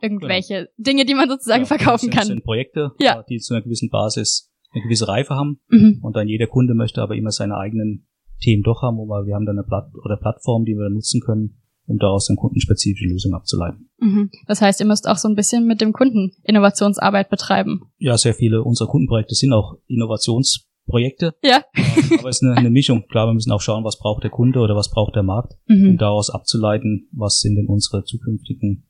irgendwelche 0.00 0.70
Dinge, 0.76 1.04
die 1.04 1.14
man 1.14 1.28
sozusagen 1.28 1.62
Ja, 1.62 1.66
verkaufen 1.66 1.90
das 1.92 2.00
sind, 2.02 2.14
kann. 2.14 2.26
sind 2.26 2.44
Projekte, 2.44 2.92
Ja. 3.00 3.22
die 3.28 3.38
zu 3.38 3.54
einer 3.54 3.62
gewissen 3.62 3.90
Basis 3.90 4.47
eine 4.72 4.82
gewisse 4.82 5.08
Reife 5.08 5.34
haben 5.34 5.60
Mhm. 5.68 6.00
und 6.02 6.16
dann 6.16 6.28
jeder 6.28 6.46
Kunde 6.46 6.74
möchte 6.74 7.02
aber 7.02 7.16
immer 7.16 7.30
seine 7.30 7.56
eigenen 7.56 8.06
Themen 8.40 8.62
doch 8.62 8.82
haben, 8.82 8.98
aber 9.00 9.26
wir 9.26 9.34
haben 9.34 9.46
dann 9.46 9.58
eine 9.58 9.66
Platt 9.66 9.90
oder 10.04 10.16
Plattform, 10.16 10.64
die 10.64 10.74
wir 10.74 10.84
dann 10.84 10.94
nutzen 10.94 11.20
können, 11.20 11.56
um 11.86 11.98
daraus 11.98 12.26
dann 12.26 12.36
kundenspezifische 12.36 13.06
Lösungen 13.08 13.34
abzuleiten. 13.34 13.88
Mhm. 13.98 14.30
Das 14.46 14.60
heißt, 14.60 14.78
ihr 14.80 14.86
müsst 14.86 15.08
auch 15.08 15.16
so 15.16 15.26
ein 15.28 15.34
bisschen 15.34 15.66
mit 15.66 15.80
dem 15.80 15.92
Kunden 15.92 16.32
Innovationsarbeit 16.44 17.30
betreiben. 17.30 17.80
Ja, 17.98 18.16
sehr 18.18 18.34
viele 18.34 18.62
unserer 18.62 18.88
Kundenprojekte 18.88 19.34
sind 19.34 19.52
auch 19.52 19.78
Innovationsprojekte, 19.86 21.34
Ja. 21.42 21.62
ähm, 21.74 22.18
aber 22.18 22.28
es 22.28 22.36
ist 22.36 22.42
eine, 22.42 22.56
eine 22.56 22.70
Mischung. 22.70 23.04
Klar, 23.08 23.26
wir 23.26 23.34
müssen 23.34 23.52
auch 23.52 23.60
schauen, 23.60 23.84
was 23.84 23.98
braucht 23.98 24.22
der 24.22 24.30
Kunde 24.30 24.60
oder 24.60 24.76
was 24.76 24.90
braucht 24.90 25.14
der 25.16 25.22
Markt, 25.22 25.54
um 25.68 25.76
Mhm. 25.92 25.98
daraus 25.98 26.30
abzuleiten, 26.30 27.08
was 27.12 27.40
sind 27.40 27.56
denn 27.56 27.66
unsere 27.66 28.04
zukünftigen 28.04 28.86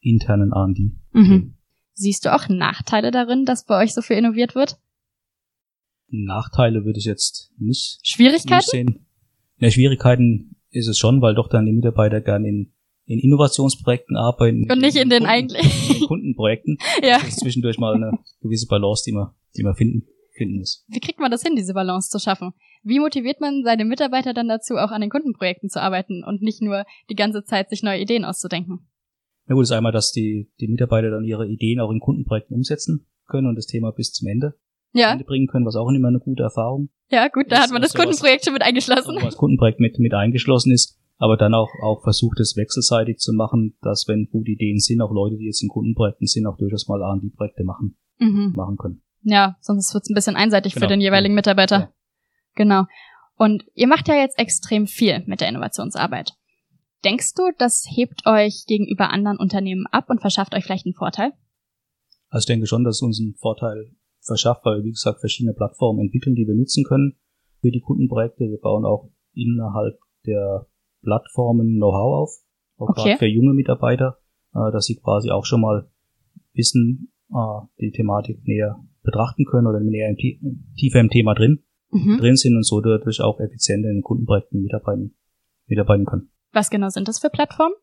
internen 0.00 0.52
R&D. 0.52 0.92
Mhm. 1.12 1.54
Siehst 1.94 2.24
du 2.24 2.34
auch 2.34 2.48
Nachteile 2.48 3.10
darin, 3.10 3.44
dass 3.44 3.64
bei 3.66 3.82
euch 3.82 3.94
so 3.94 4.02
viel 4.02 4.16
innoviert 4.16 4.54
wird? 4.54 4.78
Nachteile 6.12 6.84
würde 6.84 6.98
ich 6.98 7.04
jetzt 7.06 7.50
nicht, 7.58 7.98
nicht 8.02 8.06
Schwierigkeiten? 8.06 8.66
sehen. 8.70 9.06
Ja, 9.58 9.70
Schwierigkeiten 9.70 10.56
ist 10.70 10.88
es 10.88 10.98
schon, 10.98 11.20
weil 11.22 11.34
doch 11.34 11.48
dann 11.48 11.66
die 11.66 11.72
Mitarbeiter 11.72 12.20
gerne 12.20 12.48
in, 12.48 12.72
in 13.06 13.18
Innovationsprojekten 13.18 14.16
arbeiten. 14.16 14.70
Und 14.70 14.80
nicht 14.80 14.96
in 14.96 15.08
den 15.10 15.20
Kunden- 15.20 15.26
eigentlich. 15.30 15.88
in 15.90 15.98
den 15.98 16.06
Kundenprojekten. 16.06 16.78
Ja. 17.02 17.18
Das 17.18 17.28
ist 17.28 17.40
zwischendurch 17.40 17.78
mal 17.78 17.94
eine 17.94 18.12
gewisse 18.40 18.66
Balance, 18.66 19.04
die 19.06 19.12
man, 19.12 19.30
die 19.56 19.62
man 19.62 19.74
finden, 19.74 20.06
finden 20.36 20.58
muss. 20.58 20.84
Wie 20.88 21.00
kriegt 21.00 21.18
man 21.18 21.30
das 21.30 21.42
hin, 21.42 21.56
diese 21.56 21.74
Balance 21.74 22.10
zu 22.10 22.18
schaffen? 22.18 22.52
Wie 22.82 22.98
motiviert 22.98 23.40
man 23.40 23.62
seine 23.64 23.84
Mitarbeiter 23.84 24.34
dann 24.34 24.48
dazu, 24.48 24.74
auch 24.76 24.90
an 24.90 25.00
den 25.00 25.10
Kundenprojekten 25.10 25.68
zu 25.70 25.80
arbeiten 25.80 26.24
und 26.24 26.42
nicht 26.42 26.60
nur 26.62 26.84
die 27.08 27.14
ganze 27.14 27.44
Zeit 27.44 27.70
sich 27.70 27.82
neue 27.82 28.00
Ideen 28.00 28.24
auszudenken? 28.24 28.88
Na 29.46 29.54
gut, 29.54 29.64
ist 29.64 29.72
einmal, 29.72 29.92
dass 29.92 30.12
die, 30.12 30.50
die 30.60 30.68
Mitarbeiter 30.68 31.10
dann 31.10 31.24
ihre 31.24 31.46
Ideen 31.46 31.80
auch 31.80 31.90
in 31.90 32.00
Kundenprojekten 32.00 32.54
umsetzen 32.56 33.06
können 33.26 33.46
und 33.46 33.56
das 33.56 33.66
Thema 33.66 33.92
bis 33.92 34.12
zum 34.12 34.28
Ende, 34.28 34.54
Ja, 34.94 35.16
bringen 35.26 35.46
können, 35.46 35.64
was 35.66 35.76
auch 35.76 35.88
immer 35.88 36.08
eine 36.08 36.20
gute 36.20 36.42
Erfahrung 36.42 36.88
ja, 37.10 37.28
gut, 37.28 37.52
da 37.52 37.56
Ist 37.56 37.62
hat 37.64 37.70
man 37.72 37.82
das 37.82 37.92
Kundenprojekt 37.92 38.44
schon 38.46 38.54
mit 38.54 38.62
eingeschlossen. 38.62 39.18
das 39.22 39.36
Kundenprojekt 39.36 39.80
mit, 39.80 39.98
mit 39.98 40.14
eingeschlossen 40.14 40.72
ist, 40.72 40.98
aber 41.18 41.36
dann 41.36 41.52
auch, 41.52 41.68
auch 41.82 42.02
versucht, 42.02 42.40
es 42.40 42.56
wechselseitig 42.56 43.18
zu 43.18 43.34
machen, 43.34 43.76
dass 43.82 44.08
wenn 44.08 44.28
gute 44.32 44.50
Ideen 44.52 44.78
sind, 44.78 45.02
auch 45.02 45.12
Leute, 45.12 45.36
die 45.36 45.44
jetzt 45.44 45.62
in 45.62 45.68
Kundenprojekten 45.68 46.26
sind, 46.26 46.46
auch 46.46 46.56
durchaus 46.56 46.88
mal 46.88 47.02
R&D-Projekte 47.02 47.64
machen, 47.64 47.98
Mhm. 48.18 48.54
machen 48.56 48.78
können. 48.78 49.02
Ja, 49.24 49.56
sonst 49.60 49.92
wird's 49.92 50.08
ein 50.08 50.14
bisschen 50.14 50.36
einseitig 50.36 50.72
für 50.72 50.80
Genau. 50.80 50.88
den 50.88 51.00
jeweiligen 51.02 51.34
Mitarbeiter. 51.34 51.78
Ja. 51.78 51.92
Genau. 52.54 52.84
Und 53.36 53.64
ihr 53.74 53.88
macht 53.88 54.08
ja 54.08 54.14
jetzt 54.14 54.38
extrem 54.38 54.86
viel 54.86 55.22
mit 55.26 55.42
der 55.42 55.48
Innovationsarbeit. 55.50 56.32
Denkst 57.04 57.34
du, 57.34 57.50
das 57.58 57.84
hebt 57.90 58.24
euch 58.26 58.64
gegenüber 58.66 59.10
anderen 59.10 59.36
Unternehmen 59.38 59.86
ab 59.90 60.08
und 60.08 60.20
verschafft 60.22 60.54
euch 60.54 60.64
vielleicht 60.64 60.86
einen 60.86 60.94
Vorteil? 60.94 61.32
Also 62.30 62.44
ich 62.44 62.46
denke 62.46 62.66
schon, 62.66 62.84
dass 62.84 62.96
es 62.96 63.02
uns 63.02 63.20
einen 63.20 63.34
Vorteil 63.34 63.90
verschafft, 64.24 64.64
weil 64.64 64.78
wir, 64.78 64.84
wie 64.84 64.90
gesagt, 64.90 65.20
verschiedene 65.20 65.54
Plattformen 65.54 66.00
entwickeln, 66.00 66.34
die 66.34 66.46
wir 66.46 66.54
nutzen 66.54 66.84
können 66.84 67.16
für 67.60 67.70
die 67.70 67.80
Kundenprojekte. 67.80 68.44
Wir 68.48 68.58
bauen 68.60 68.84
auch 68.84 69.10
innerhalb 69.34 69.98
der 70.26 70.66
Plattformen 71.02 71.76
Know-how 71.76 72.22
auf, 72.22 72.30
auch 72.78 72.88
Okay. 72.90 73.02
gerade 73.02 73.18
für 73.18 73.26
junge 73.26 73.54
Mitarbeiter, 73.54 74.18
äh, 74.54 74.70
dass 74.72 74.86
sie 74.86 74.96
quasi 74.96 75.30
auch 75.30 75.44
schon 75.44 75.60
mal 75.60 75.88
wissen, 76.54 77.12
äh, 77.30 77.36
die 77.80 77.90
Thematik 77.90 78.46
näher 78.46 78.78
betrachten 79.02 79.44
können 79.44 79.66
oder 79.66 79.80
näher 79.80 80.08
im, 80.10 80.16
Tie- 80.16 80.40
tiefer 80.76 81.00
im 81.00 81.08
Thema 81.10 81.34
drin, 81.34 81.62
Mhm. 81.90 82.18
drin 82.18 82.36
sind 82.36 82.56
und 82.56 82.64
so 82.64 82.80
dadurch 82.80 83.20
auch 83.20 83.40
effizienter 83.40 83.88
in 83.88 83.96
den 83.96 84.02
Kundenprojekten 84.02 84.62
mitarbeiten, 84.62 85.14
mitarbeiten 85.66 86.04
können. 86.06 86.30
Was 86.52 86.70
genau 86.70 86.88
sind 86.88 87.08
das 87.08 87.18
für 87.18 87.30
Plattformen? 87.30 87.74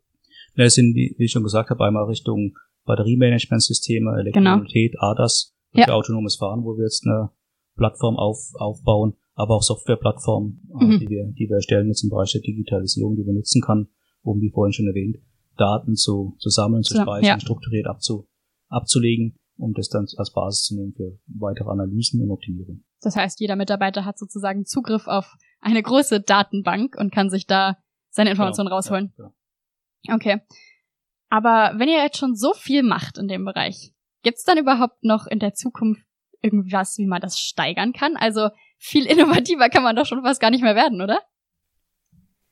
Ja, 0.56 0.66
Es 0.66 0.76
sind, 0.76 0.96
wie 0.96 1.16
ich 1.18 1.32
schon 1.32 1.44
gesagt 1.44 1.70
habe, 1.70 1.84
einmal 1.86 2.06
Richtung 2.06 2.58
Batteriemanagementsysteme, 2.86 4.18
Elektromobilität, 4.20 4.96
ADAS, 5.00 5.56
Ja. 5.74 5.86
für 5.86 5.94
autonomes 5.94 6.36
Fahren, 6.38 6.64
wo 6.64 6.76
wir 6.78 6.84
jetzt 6.86 7.06
eine 7.06 7.30
Plattform 7.76 8.18
auf, 8.18 8.38
aufbauen, 8.56 9.14
aber 9.36 9.56
auch 9.56 9.64
Softwareplattformen, 9.64 10.62
Mhm. 10.74 10.92
äh, 10.92 11.00
die 11.00 11.10
wir, 11.10 11.26
die 11.38 11.48
wir 11.50 11.56
erstellen 11.58 11.88
jetzt 11.88 12.04
im 12.04 12.10
Bereich 12.10 12.32
der 12.32 12.42
Digitalisierung, 12.42 13.16
die 13.16 13.26
wir 13.26 13.34
nutzen 13.34 13.62
kann, 13.62 13.88
um, 14.22 14.42
wie 14.42 14.50
vorhin 14.52 14.74
schon 14.74 14.88
erwähnt, 14.88 15.18
Daten 15.58 15.96
zu, 15.96 16.36
zu 16.40 16.50
sammeln, 16.50 16.84
zu 16.84 16.96
speichern, 16.96 17.24
ja. 17.24 17.40
strukturiert 17.40 17.88
abzu, 17.88 18.28
abzulegen, 18.70 19.36
um 19.58 19.74
das 19.74 19.90
dann 19.90 20.06
als 20.18 20.32
Basis 20.34 20.64
zu 20.64 20.76
nehmen 20.76 20.94
für 20.94 21.20
weitere 21.28 21.70
Analysen 21.70 22.22
und 22.22 22.32
Optimierung. 22.32 22.84
Das 23.02 23.16
heißt, 23.16 23.40
jeder 23.40 23.56
Mitarbeiter 23.56 24.06
hat 24.06 24.18
sozusagen 24.18 24.66
Zugriff 24.66 25.08
auf 25.08 25.36
eine 25.62 25.82
große 25.84 26.22
Datenbank 26.22 26.96
und 26.98 27.12
kann 27.14 27.30
sich 27.30 27.46
da 27.46 27.78
seine 28.10 28.32
Informationen 28.32 28.68
Genau, 28.68 28.76
rausholen. 28.78 29.14
Ja, 29.18 29.32
genau. 30.04 30.16
Okay. 30.16 30.42
Aber 31.30 31.78
wenn 31.78 31.90
ihr 31.90 32.02
jetzt 32.02 32.18
schon 32.18 32.36
so 32.36 32.54
viel 32.54 32.84
macht 32.84 33.18
in 33.18 33.28
dem 33.28 33.46
Bereich, 33.46 33.94
gibt's 34.24 34.44
dann 34.44 34.58
überhaupt 34.58 35.04
noch 35.04 35.28
in 35.28 35.40
der 35.40 35.54
Zukunft 35.54 36.02
irgendwas, 36.42 36.98
wie 36.98 37.06
man 37.08 37.22
das 37.22 37.40
steigern 37.40 37.94
kann? 37.94 38.16
Also 38.16 38.50
viel 38.78 39.06
innovativer 39.12 39.70
kann 39.70 39.84
man 39.84 39.96
doch 39.96 40.06
schon 40.06 40.22
fast 40.24 40.42
gar 40.42 40.52
nicht 40.52 40.64
mehr 40.64 40.76
werden, 40.76 41.02
oder? 41.02 41.20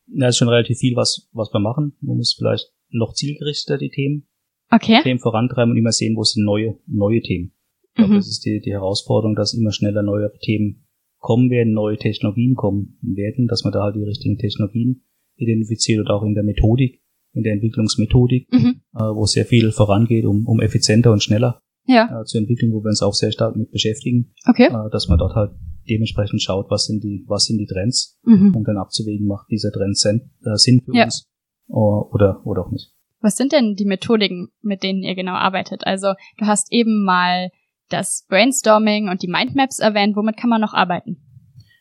Ja, 0.06 0.26
es 0.28 0.34
ist 0.34 0.38
schon 0.38 0.48
relativ 0.48 0.78
viel, 0.78 0.96
was, 0.96 1.28
was 1.32 1.52
wir 1.52 1.60
machen. 1.60 1.96
Man 2.00 2.16
muss 2.16 2.34
vielleicht 2.36 2.72
noch 2.90 3.12
zielgerichteter 3.12 3.76
die 3.78 3.90
Themen 3.90 4.28
Okay. 4.70 5.00
Themen 5.02 5.18
vorantreiben 5.18 5.72
und 5.72 5.78
immer 5.78 5.92
sehen, 5.92 6.16
wo 6.16 6.22
sind 6.24 6.44
neue, 6.44 6.78
neue 6.86 7.22
Themen. 7.22 7.52
Ich 7.88 7.94
glaube, 7.94 8.12
Mhm. 8.12 8.16
das 8.16 8.28
ist 8.28 8.44
die, 8.44 8.60
die 8.60 8.72
Herausforderung, 8.72 9.34
dass 9.34 9.54
immer 9.54 9.72
schneller 9.72 10.02
neue 10.02 10.30
Themen 10.42 10.86
kommen 11.18 11.50
werden, 11.50 11.72
neue 11.72 11.96
Technologien 11.96 12.54
kommen 12.54 12.98
werden, 13.02 13.48
dass 13.48 13.64
man 13.64 13.72
da 13.72 13.82
halt 13.82 13.96
die 13.96 14.04
richtigen 14.04 14.36
Technologien 14.36 15.04
identifiziert 15.36 16.00
oder 16.00 16.14
auch 16.14 16.22
in 16.22 16.34
der 16.34 16.44
Methodik, 16.44 17.00
in 17.38 17.44
der 17.44 17.54
Entwicklungsmethodik, 17.54 18.46
Mhm. 18.52 18.82
äh, 18.94 18.98
wo 19.00 19.24
sehr 19.24 19.46
viel 19.46 19.72
vorangeht, 19.72 20.24
um, 20.26 20.46
um 20.46 20.60
effizienter 20.60 21.12
und 21.12 21.22
schneller 21.22 21.60
Ja, 21.86 22.20
äh, 22.20 22.24
zu 22.24 22.36
entwickeln, 22.38 22.72
wo 22.72 22.82
wir 22.84 22.88
uns 22.90 23.00
auch 23.02 23.14
sehr 23.14 23.32
stark 23.32 23.56
mit 23.56 23.70
beschäftigen, 23.70 24.34
okay. 24.46 24.66
äh, 24.66 24.90
dass 24.90 25.08
man 25.08 25.18
dort 25.18 25.34
halt 25.34 25.52
dementsprechend 25.88 26.42
schaut, 26.42 26.70
was 26.70 26.84
sind 26.84 27.02
die, 27.02 27.24
was 27.26 27.44
sind 27.46 27.56
die 27.58 27.66
Trends, 27.66 28.18
Mhm. 28.24 28.54
um 28.54 28.62
dann 28.64 28.76
abzuwägen, 28.76 29.26
macht 29.26 29.46
dieser 29.50 29.72
Trend 29.72 29.96
Sinn, 29.96 30.30
äh, 30.44 30.56
Sinn 30.56 30.82
für 30.84 30.94
Ja. 30.94 31.04
uns 31.04 31.24
oder, 31.68 32.42
oder 32.46 32.66
auch 32.66 32.70
nicht. 32.70 32.92
Was 33.20 33.36
sind 33.36 33.52
denn 33.52 33.74
die 33.74 33.84
Methodiken, 33.84 34.48
mit 34.62 34.82
denen 34.82 35.02
ihr 35.02 35.14
genau 35.14 35.32
arbeitet? 35.32 35.86
Also 35.86 36.08
du 36.38 36.46
hast 36.46 36.70
eben 36.72 37.04
mal 37.04 37.50
das 37.88 38.26
Brainstorming 38.28 39.08
und 39.08 39.22
die 39.22 39.28
Mindmaps 39.28 39.78
erwähnt. 39.78 40.14
Womit 40.14 40.36
kann 40.36 40.50
man 40.50 40.60
noch 40.60 40.74
arbeiten? 40.74 41.16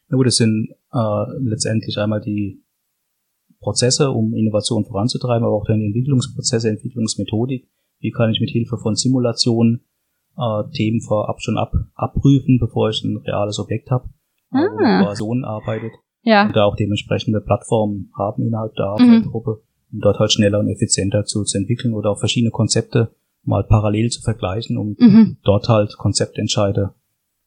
Na 0.09 0.15
gut, 0.17 0.25
das 0.25 0.37
sind 0.37 0.69
äh, 0.93 1.25
letztendlich 1.41 1.97
einmal 1.97 2.21
die 2.21 2.63
Prozesse, 3.67 4.11
um 4.11 4.33
Innovation 4.33 4.85
voranzutreiben, 4.85 5.43
aber 5.45 5.53
auch 5.57 5.65
dann 5.65 5.81
Entwicklungsprozesse, 5.81 6.69
Entwicklungsmethodik. 6.69 7.67
Wie 7.99 8.11
kann 8.11 8.31
ich 8.31 8.39
mit 8.39 8.49
Hilfe 8.49 8.77
von 8.77 8.95
Simulationen 8.95 9.81
äh, 10.37 10.63
Themen 10.71 11.01
vorab 11.01 11.41
schon 11.41 11.57
ab, 11.57 11.73
abprüfen, 11.95 12.59
bevor 12.59 12.89
ich 12.91 13.03
ein 13.03 13.17
reales 13.17 13.59
Objekt 13.59 13.91
habe, 13.91 14.05
äh, 14.53 14.57
wo 14.57 14.83
Ah. 14.85 15.03
quasi 15.03 15.17
so 15.19 15.33
arbeitet 15.43 15.91
Ja. 16.21 16.45
und 16.47 16.55
da 16.55 16.63
auch 16.63 16.77
dementsprechende 16.77 17.41
Plattformen 17.41 18.09
haben 18.17 18.43
innerhalb 18.47 18.73
der 18.75 18.85
Mhm. 18.85 18.91
Arbeitsgruppe, 18.91 19.61
um 19.91 19.99
dort 19.99 20.19
halt 20.19 20.31
schneller 20.31 20.59
und 20.59 20.69
effizienter 20.69 21.25
zu, 21.25 21.43
zu 21.43 21.57
entwickeln 21.57 21.93
oder 21.93 22.11
auch 22.11 22.19
verschiedene 22.19 22.51
Konzepte 22.51 23.15
mal 23.43 23.63
parallel 23.65 24.09
zu 24.11 24.21
vergleichen, 24.21 24.77
um 24.77 24.95
Mhm. 24.97 25.37
dort 25.43 25.67
halt 25.67 25.97
Konzeptentscheide 25.97 26.93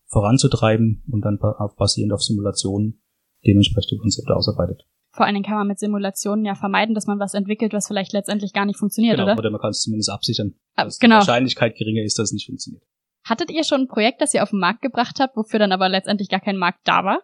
voranzutreiben 0.09 1.03
und 1.11 1.25
dann 1.25 1.39
basierend 1.79 2.13
auf 2.13 2.23
Simulationen 2.23 3.01
dementsprechende 3.47 4.01
Konzepte 4.03 4.35
ausarbeitet. 4.37 4.85
Vor 5.13 5.27
allen 5.27 5.35
Dingen 5.35 5.45
kann 5.45 5.57
man 5.57 5.67
mit 5.67 5.79
Simulationen 5.81 6.45
ja 6.45 6.55
vermeiden, 6.55 6.95
dass 6.95 7.07
man 7.07 7.19
was 7.19 7.35
entwickelt, 7.35 7.73
was 7.73 7.89
vielleicht 7.89 8.13
letztendlich 8.13 8.53
gar 8.53 8.65
nicht 8.65 8.79
funktioniert, 8.79 9.17
genau, 9.19 9.33
oder? 9.33 9.51
man 9.51 9.61
kann 9.61 9.71
es 9.71 9.83
zumindest 9.83 10.11
absichern, 10.11 10.55
Ah, 10.77 10.85
dass 10.85 10.99
genau. 11.01 11.17
die 11.17 11.27
Wahrscheinlichkeit 11.27 11.77
geringer 11.77 12.03
ist, 12.03 12.19
dass 12.19 12.29
es 12.29 12.33
nicht 12.33 12.47
funktioniert. 12.47 12.83
Hattet 13.25 13.51
ihr 13.51 13.65
schon 13.65 13.83
ein 13.83 13.89
Projekt, 13.89 14.21
das 14.21 14.33
ihr 14.35 14.43
auf 14.43 14.51
den 14.51 14.61
Markt 14.61 14.83
gebracht 14.83 15.19
habt, 15.21 15.37
wofür 15.37 15.59
dann 15.59 15.73
aber 15.73 15.89
letztendlich 15.89 16.29
gar 16.29 16.41
kein 16.41 16.57
Markt 16.57 16.81
da 16.85 17.05
war? 17.05 17.21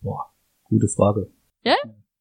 Boah, 0.00 0.32
gute 0.64 0.88
Frage. 0.88 1.30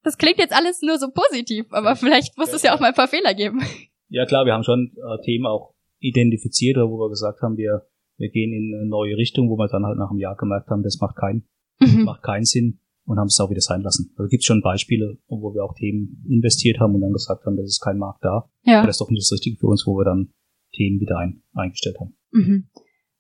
Das 0.03 0.17
klingt 0.17 0.37
jetzt 0.37 0.53
alles 0.53 0.81
nur 0.81 0.97
so 0.97 1.07
positiv, 1.11 1.65
aber 1.71 1.95
vielleicht 1.95 2.37
muss 2.37 2.53
es 2.53 2.63
ja 2.63 2.73
auch 2.75 2.79
mal 2.79 2.87
ein 2.87 2.93
paar 2.93 3.07
Fehler 3.07 3.33
geben. 3.33 3.61
Ja 4.09 4.25
klar, 4.25 4.45
wir 4.45 4.53
haben 4.53 4.63
schon 4.63 4.91
äh, 4.95 5.21
Themen 5.23 5.45
auch 5.45 5.75
identifiziert, 5.99 6.77
oder 6.77 6.89
wo 6.89 6.97
wir 6.97 7.09
gesagt 7.09 7.41
haben, 7.41 7.57
wir, 7.57 7.87
wir 8.17 8.29
gehen 8.29 8.51
in 8.53 8.73
eine 8.75 8.89
neue 8.89 9.15
Richtung, 9.17 9.49
wo 9.49 9.55
wir 9.57 9.67
dann 9.67 9.85
halt 9.85 9.97
nach 9.97 10.09
einem 10.09 10.19
Jahr 10.19 10.35
gemerkt 10.35 10.69
haben, 10.69 10.83
das 10.83 10.99
macht 10.99 11.15
keinen, 11.15 11.47
Mhm. 11.81 12.03
macht 12.03 12.23
keinen 12.23 12.43
Sinn 12.43 12.79
und 13.09 13.17
haben 13.17 13.27
es 13.27 13.39
auch 13.39 13.49
wieder 13.49 13.61
sein 13.61 13.81
lassen. 13.81 14.13
Also 14.17 14.29
gibt 14.29 14.43
schon 14.43 14.61
Beispiele, 14.61 15.17
wo 15.27 15.53
wir 15.53 15.63
auch 15.63 15.73
Themen 15.73 16.23
investiert 16.29 16.79
haben 16.79 16.93
und 16.93 17.01
dann 17.01 17.11
gesagt 17.11 17.43
haben, 17.43 17.57
das 17.57 17.65
ist 17.65 17.81
kein 17.81 17.97
Markt 17.97 18.23
da, 18.23 18.49
ja. 18.63 18.85
das 18.85 18.95
ist 18.95 19.01
doch 19.01 19.09
nicht 19.09 19.23
das 19.23 19.31
Richtige 19.31 19.57
für 19.57 19.65
uns, 19.65 19.85
wo 19.87 19.97
wir 19.97 20.05
dann 20.05 20.31
Themen 20.73 20.99
wieder 20.99 21.17
ein, 21.17 21.41
eingestellt 21.53 21.97
haben. 21.99 22.15
Mhm. 22.31 22.69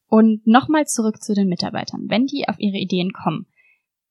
Und 0.05 0.45
nochmal 0.45 0.85
zurück 0.85 1.21
zu 1.23 1.33
den 1.33 1.47
Mitarbeitern. 1.47 2.05
Wenn 2.07 2.27
die 2.27 2.47
auf 2.47 2.59
ihre 2.59 2.77
Ideen 2.77 3.13
kommen, 3.13 3.47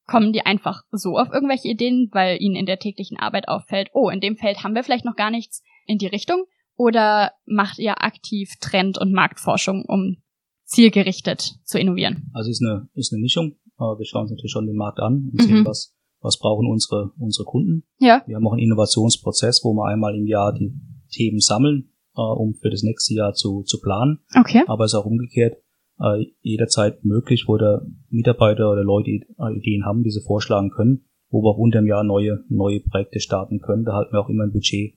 kommen 0.07 0.33
die 0.33 0.45
einfach 0.45 0.83
so 0.91 1.17
auf 1.17 1.29
irgendwelche 1.33 1.69
Ideen, 1.69 2.09
weil 2.11 2.41
ihnen 2.41 2.57
in 2.57 2.67
der 2.67 2.81
täglichen 2.81 3.17
Arbeit 3.17 3.47
auffällt, 3.47 3.91
oh, 3.93 4.11
in 4.11 4.21
dem 4.21 4.37
Feld 4.37 4.65
haben 4.65 4.75
wir 4.75 4.83
vielleicht 4.83 5.05
noch 5.05 5.17
gar 5.17 5.31
nichts 5.31 5.63
in 5.87 5.99
die 5.99 6.07
Richtung? 6.09 6.45
Oder 6.75 7.33
macht 7.47 7.79
ihr 7.79 8.03
aktiv 8.03 8.55
Trend- 8.61 8.99
und 8.99 9.13
Marktforschung, 9.13 9.85
um 9.85 10.17
zielgerichtet 10.65 11.57
zu 11.65 11.79
innovieren? 11.79 12.31
Also 12.35 12.51
ist 12.51 12.65
eine, 12.65 12.89
ist 12.95 13.13
eine 13.13 13.21
Mischung. 13.21 13.57
Äh, 13.79 13.83
Wir 13.99 14.05
schauen 14.05 14.23
uns 14.23 14.31
natürlich 14.31 14.53
schon 14.53 14.67
den 14.67 14.77
Markt 14.77 15.01
an 15.01 15.31
und 15.33 15.41
Mhm. 15.41 15.47
sehen, 15.47 15.65
was, 15.67 15.95
was 16.21 16.39
brauchen 16.39 16.67
unsere, 16.67 17.13
unsere 17.19 17.45
Kunden. 17.45 17.85
Ja. 17.99 18.23
Wir 18.27 18.37
haben 18.37 18.47
auch 18.47 18.53
einen 18.53 18.63
Innovationsprozess, 18.63 19.63
wo 19.65 19.73
wir 19.75 19.87
einmal 19.87 20.15
im 20.17 20.27
Jahr 20.27 20.53
die 20.53 20.73
Themen 21.11 21.41
sammeln, 21.41 21.91
äh, 22.17 22.21
um 22.21 22.55
für 22.55 22.71
das 22.71 22.83
nächste 22.83 23.15
Jahr 23.15 23.33
zu, 23.35 23.63
zu 23.63 23.81
planen. 23.81 24.19
Okay. 24.39 24.63
Aber 24.67 24.85
es 24.85 24.93
ist 24.93 24.99
auch 24.99 25.07
umgekehrt. 25.07 25.57
äh, 26.01 26.27
jederzeit 26.43 27.05
möglich, 27.05 27.47
wo 27.49 27.57
der 27.57 27.83
Mitarbeiter 28.09 28.71
oder 28.71 28.85
Leute 28.85 29.11
äh, 29.11 29.57
Ideen 29.57 29.85
haben, 29.85 30.05
diese 30.05 30.21
vorschlagen 30.21 30.71
können, 30.71 31.07
wo 31.29 31.43
wir 31.43 31.49
auch 31.51 31.59
unter 31.59 31.81
dem 31.81 31.89
Jahr 31.89 32.05
neue, 32.05 32.45
neue 32.49 32.79
Projekte 32.79 33.19
starten 33.19 33.59
können. 33.59 33.85
Da 33.85 33.95
halten 33.95 34.13
wir 34.13 34.21
auch 34.21 34.29
immer 34.29 34.45
ein 34.45 34.53
Budget 34.53 34.95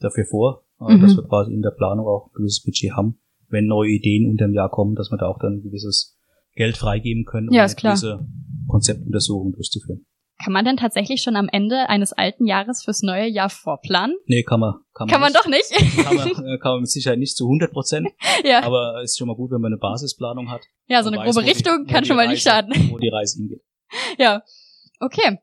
dafür 0.00 0.26
vor, 0.26 0.66
äh, 0.78 0.94
mhm. 0.94 1.00
dass 1.00 1.16
wir 1.16 1.22
quasi 1.26 1.54
in 1.54 1.62
der 1.62 1.70
Planung 1.70 2.06
auch 2.06 2.26
ein 2.26 2.32
gewisses 2.34 2.62
Budget 2.62 2.92
haben, 2.92 3.18
wenn 3.48 3.64
neue 3.64 3.92
Ideen 3.92 4.28
unter 4.30 4.44
dem 4.46 4.52
Jahr 4.52 4.68
kommen, 4.68 4.94
dass 4.94 5.10
wir 5.10 5.16
da 5.16 5.26
auch 5.28 5.38
dann 5.38 5.54
ein 5.54 5.62
gewisses 5.62 6.11
Geld 6.54 6.76
freigeben 6.76 7.24
können, 7.24 7.48
um 7.48 7.54
ja, 7.54 7.66
klar. 7.66 7.94
diese 7.94 8.26
Konzeptuntersuchung 8.68 9.52
durchzuführen. 9.52 10.06
Kann 10.42 10.52
man 10.52 10.64
denn 10.64 10.76
tatsächlich 10.76 11.22
schon 11.22 11.36
am 11.36 11.48
Ende 11.48 11.88
eines 11.88 12.12
alten 12.12 12.46
Jahres 12.46 12.82
fürs 12.82 13.02
neue 13.02 13.28
Jahr 13.28 13.48
vorplanen? 13.48 14.16
Nee, 14.26 14.42
kann 14.42 14.58
man. 14.58 14.74
Kann 14.92 15.06
man, 15.06 15.08
kann 15.08 15.20
man 15.20 15.32
doch 15.32 15.46
nicht. 15.46 15.70
Kann 16.04 16.16
man, 16.16 16.28
äh, 16.46 16.58
kann 16.58 16.72
man 16.72 16.80
mit 16.80 16.90
Sicherheit 16.90 17.18
nicht 17.18 17.36
zu 17.36 17.44
100 17.44 17.72
Prozent. 17.72 18.08
ja. 18.44 18.62
Aber 18.64 19.02
es 19.02 19.12
ist 19.12 19.18
schon 19.18 19.28
mal 19.28 19.36
gut, 19.36 19.52
wenn 19.52 19.60
man 19.60 19.72
eine 19.72 19.78
Basisplanung 19.78 20.50
hat. 20.50 20.62
Ja, 20.88 21.02
so 21.02 21.10
eine 21.10 21.18
weiß, 21.18 21.34
grobe 21.34 21.46
Richtung 21.46 21.84
die, 21.86 21.92
kann 21.92 22.04
schon 22.04 22.16
mal 22.16 22.22
Reise, 22.22 22.32
nicht 22.32 22.42
schaden. 22.42 22.90
Wo 22.90 22.98
die 22.98 23.08
Reise 23.08 23.38
hingeht. 23.38 23.62
Ja. 24.18 24.42
Okay. 25.00 25.38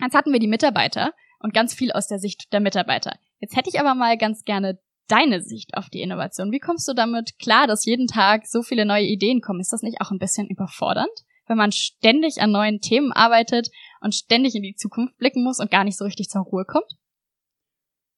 Jetzt 0.00 0.14
hatten 0.14 0.32
wir 0.32 0.40
die 0.40 0.48
Mitarbeiter 0.48 1.12
und 1.40 1.54
ganz 1.54 1.72
viel 1.72 1.92
aus 1.92 2.08
der 2.08 2.18
Sicht 2.18 2.52
der 2.52 2.60
Mitarbeiter. 2.60 3.16
Jetzt 3.38 3.56
hätte 3.56 3.70
ich 3.70 3.80
aber 3.80 3.94
mal 3.94 4.18
ganz 4.18 4.42
gerne 4.42 4.78
deine 5.08 5.40
Sicht 5.40 5.76
auf 5.76 5.88
die 5.88 6.02
Innovation. 6.02 6.52
Wie 6.52 6.60
kommst 6.60 6.86
du 6.88 6.94
damit 6.94 7.38
klar, 7.38 7.66
dass 7.66 7.84
jeden 7.84 8.06
Tag 8.06 8.46
so 8.46 8.62
viele 8.62 8.84
neue 8.84 9.04
Ideen 9.04 9.40
kommen? 9.40 9.60
Ist 9.60 9.72
das 9.72 9.82
nicht 9.82 10.00
auch 10.00 10.10
ein 10.10 10.18
bisschen 10.18 10.46
überfordernd? 10.46 11.10
wenn 11.48 11.56
man 11.56 11.72
ständig 11.72 12.40
an 12.40 12.52
neuen 12.52 12.80
Themen 12.80 13.12
arbeitet 13.12 13.70
und 14.00 14.14
ständig 14.14 14.54
in 14.54 14.62
die 14.62 14.74
Zukunft 14.74 15.16
blicken 15.16 15.42
muss 15.42 15.60
und 15.60 15.70
gar 15.70 15.84
nicht 15.84 15.96
so 15.96 16.04
richtig 16.04 16.28
zur 16.28 16.42
Ruhe 16.42 16.64
kommt? 16.64 16.92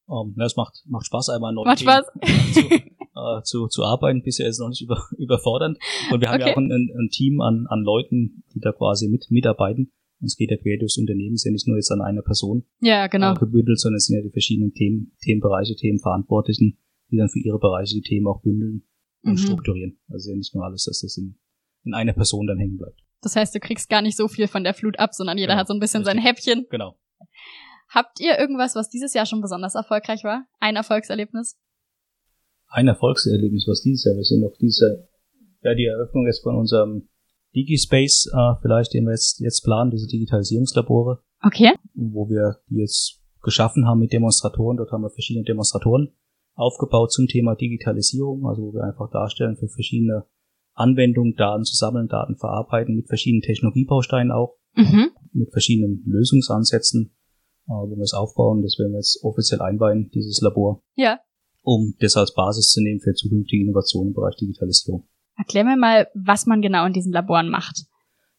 Um, 0.05 0.35
ja, 0.37 0.45
es 0.45 0.57
macht, 0.57 0.83
macht 0.87 1.05
Spaß, 1.05 1.29
einmal 1.29 1.49
an 1.49 1.55
neuen 1.55 1.67
macht 1.67 1.79
Themen 1.79 1.91
Spaß. 1.91 2.53
Zu, 2.53 2.61
äh, 2.69 3.43
zu, 3.43 3.67
zu 3.67 3.83
arbeiten. 3.83 4.23
Bisher 4.23 4.47
ist 4.47 4.55
es 4.55 4.59
noch 4.59 4.69
nicht 4.69 4.81
über, 4.81 5.01
überfordernd. 5.17 5.77
Und 6.11 6.21
wir 6.21 6.29
haben 6.29 6.41
okay. 6.41 6.49
ja 6.49 6.53
auch 6.53 6.57
ein, 6.57 6.71
ein, 6.71 7.09
Team 7.09 7.39
an, 7.39 7.65
an 7.69 7.81
Leuten, 7.81 8.43
die 8.53 8.59
da 8.59 8.73
quasi 8.73 9.07
mit 9.07 9.27
mitarbeiten. 9.29 9.93
Es 10.23 10.35
geht 10.35 10.51
ja 10.51 10.57
quer 10.57 10.77
durchs 10.77 10.97
Unternehmen, 10.97 11.33
ist 11.33 11.45
ja 11.45 11.51
nicht 11.51 11.67
nur 11.67 11.77
jetzt 11.77 11.91
an 11.91 12.01
einer 12.01 12.21
Person 12.21 12.65
ja, 12.79 13.07
genau. 13.07 13.33
äh, 13.33 13.39
gebündelt, 13.39 13.79
sondern 13.79 13.97
es 13.97 14.05
sind 14.05 14.17
ja 14.17 14.21
die 14.21 14.31
verschiedenen 14.31 14.73
Themen, 14.73 15.13
Themenbereiche, 15.23 15.75
Themenverantwortlichen, 15.75 16.77
die 17.09 17.17
dann 17.17 17.29
für 17.29 17.39
ihre 17.39 17.59
Bereiche 17.59 17.95
die 17.95 18.01
Themen 18.01 18.27
auch 18.27 18.41
bündeln 18.41 18.83
und 19.23 19.33
mhm. 19.33 19.37
strukturieren. 19.37 19.99
Also 20.09 20.31
ja 20.31 20.37
nicht 20.37 20.53
nur 20.53 20.63
alles, 20.63 20.85
dass 20.85 21.01
das 21.01 21.17
in, 21.17 21.37
in 21.83 21.93
einer 21.93 22.13
Person 22.13 22.47
dann 22.47 22.57
hängen 22.57 22.77
bleibt. 22.77 22.99
Das 23.21 23.35
heißt, 23.35 23.53
du 23.53 23.59
kriegst 23.59 23.89
gar 23.89 24.01
nicht 24.01 24.17
so 24.17 24.27
viel 24.27 24.47
von 24.47 24.63
der 24.63 24.73
Flut 24.73 24.99
ab, 24.99 25.13
sondern 25.13 25.37
jeder 25.37 25.53
genau. 25.53 25.59
hat 25.59 25.67
so 25.67 25.73
ein 25.73 25.79
bisschen 25.79 26.03
Richtig. 26.03 26.15
sein 26.15 26.23
Häppchen. 26.23 26.65
Genau. 26.69 26.97
Habt 27.89 28.19
ihr 28.19 28.39
irgendwas, 28.39 28.75
was 28.75 28.89
dieses 28.89 29.13
Jahr 29.13 29.25
schon 29.25 29.41
besonders 29.41 29.75
erfolgreich 29.75 30.23
war? 30.23 30.45
Ein 30.59 30.75
Erfolgserlebnis? 30.75 31.57
Ein 32.67 32.87
Erfolgserlebnis, 32.87 33.65
was 33.67 33.81
dieses 33.81 34.05
Jahr, 34.05 34.15
wir 34.15 34.23
sehen 34.23 34.41
noch 34.41 34.55
diese, 34.59 35.09
ja, 35.61 35.75
die 35.75 35.85
Eröffnung 35.85 36.25
jetzt 36.25 36.41
von 36.41 36.55
unserem 36.55 37.09
DigiSpace, 37.55 38.31
äh, 38.33 38.53
vielleicht, 38.61 38.93
den 38.93 39.05
wir 39.05 39.11
jetzt, 39.11 39.39
jetzt 39.39 39.61
planen, 39.61 39.91
diese 39.91 40.07
Digitalisierungslabore. 40.07 41.21
Okay. 41.43 41.73
Wo 41.93 42.29
wir 42.29 42.57
die 42.69 42.77
jetzt 42.77 43.21
geschaffen 43.41 43.87
haben 43.87 43.99
mit 43.99 44.13
Demonstratoren. 44.13 44.77
Dort 44.77 44.91
haben 44.91 45.01
wir 45.01 45.09
verschiedene 45.09 45.45
Demonstratoren 45.45 46.13
aufgebaut 46.55 47.11
zum 47.11 47.27
Thema 47.27 47.55
Digitalisierung, 47.55 48.45
also 48.45 48.63
wo 48.63 48.73
wir 48.73 48.83
einfach 48.83 49.09
darstellen 49.09 49.57
für 49.57 49.67
verschiedene 49.67 50.25
Anwendung, 50.73 51.35
Daten 51.35 51.63
zu 51.63 51.75
sammeln, 51.75 52.07
Daten 52.07 52.37
verarbeiten, 52.37 52.95
mit 52.95 53.07
verschiedenen 53.07 53.41
Technologiebausteinen 53.41 54.31
auch, 54.31 54.57
mhm. 54.75 55.09
mit 55.33 55.51
verschiedenen 55.51 56.03
Lösungsansätzen, 56.05 57.15
äh, 57.67 57.71
wo 57.71 57.95
wir 57.95 58.03
es 58.03 58.13
aufbauen. 58.13 58.61
Das 58.61 58.77
werden 58.79 58.91
wir 58.91 58.99
jetzt 58.99 59.23
offiziell 59.23 59.61
einweihen, 59.61 60.09
dieses 60.13 60.41
Labor. 60.41 60.81
Ja. 60.95 61.19
Um 61.63 61.95
das 61.99 62.15
als 62.15 62.33
Basis 62.33 62.71
zu 62.71 62.81
nehmen 62.81 62.99
für 63.01 63.13
zukünftige 63.13 63.63
Innovationen 63.63 64.09
im 64.09 64.13
Bereich 64.13 64.35
Digitalisierung. 64.35 65.07
Erklär 65.37 65.63
mir 65.63 65.77
mal, 65.77 66.07
was 66.13 66.45
man 66.45 66.61
genau 66.61 66.85
in 66.85 66.93
diesen 66.93 67.11
Laboren 67.11 67.49
macht. 67.49 67.85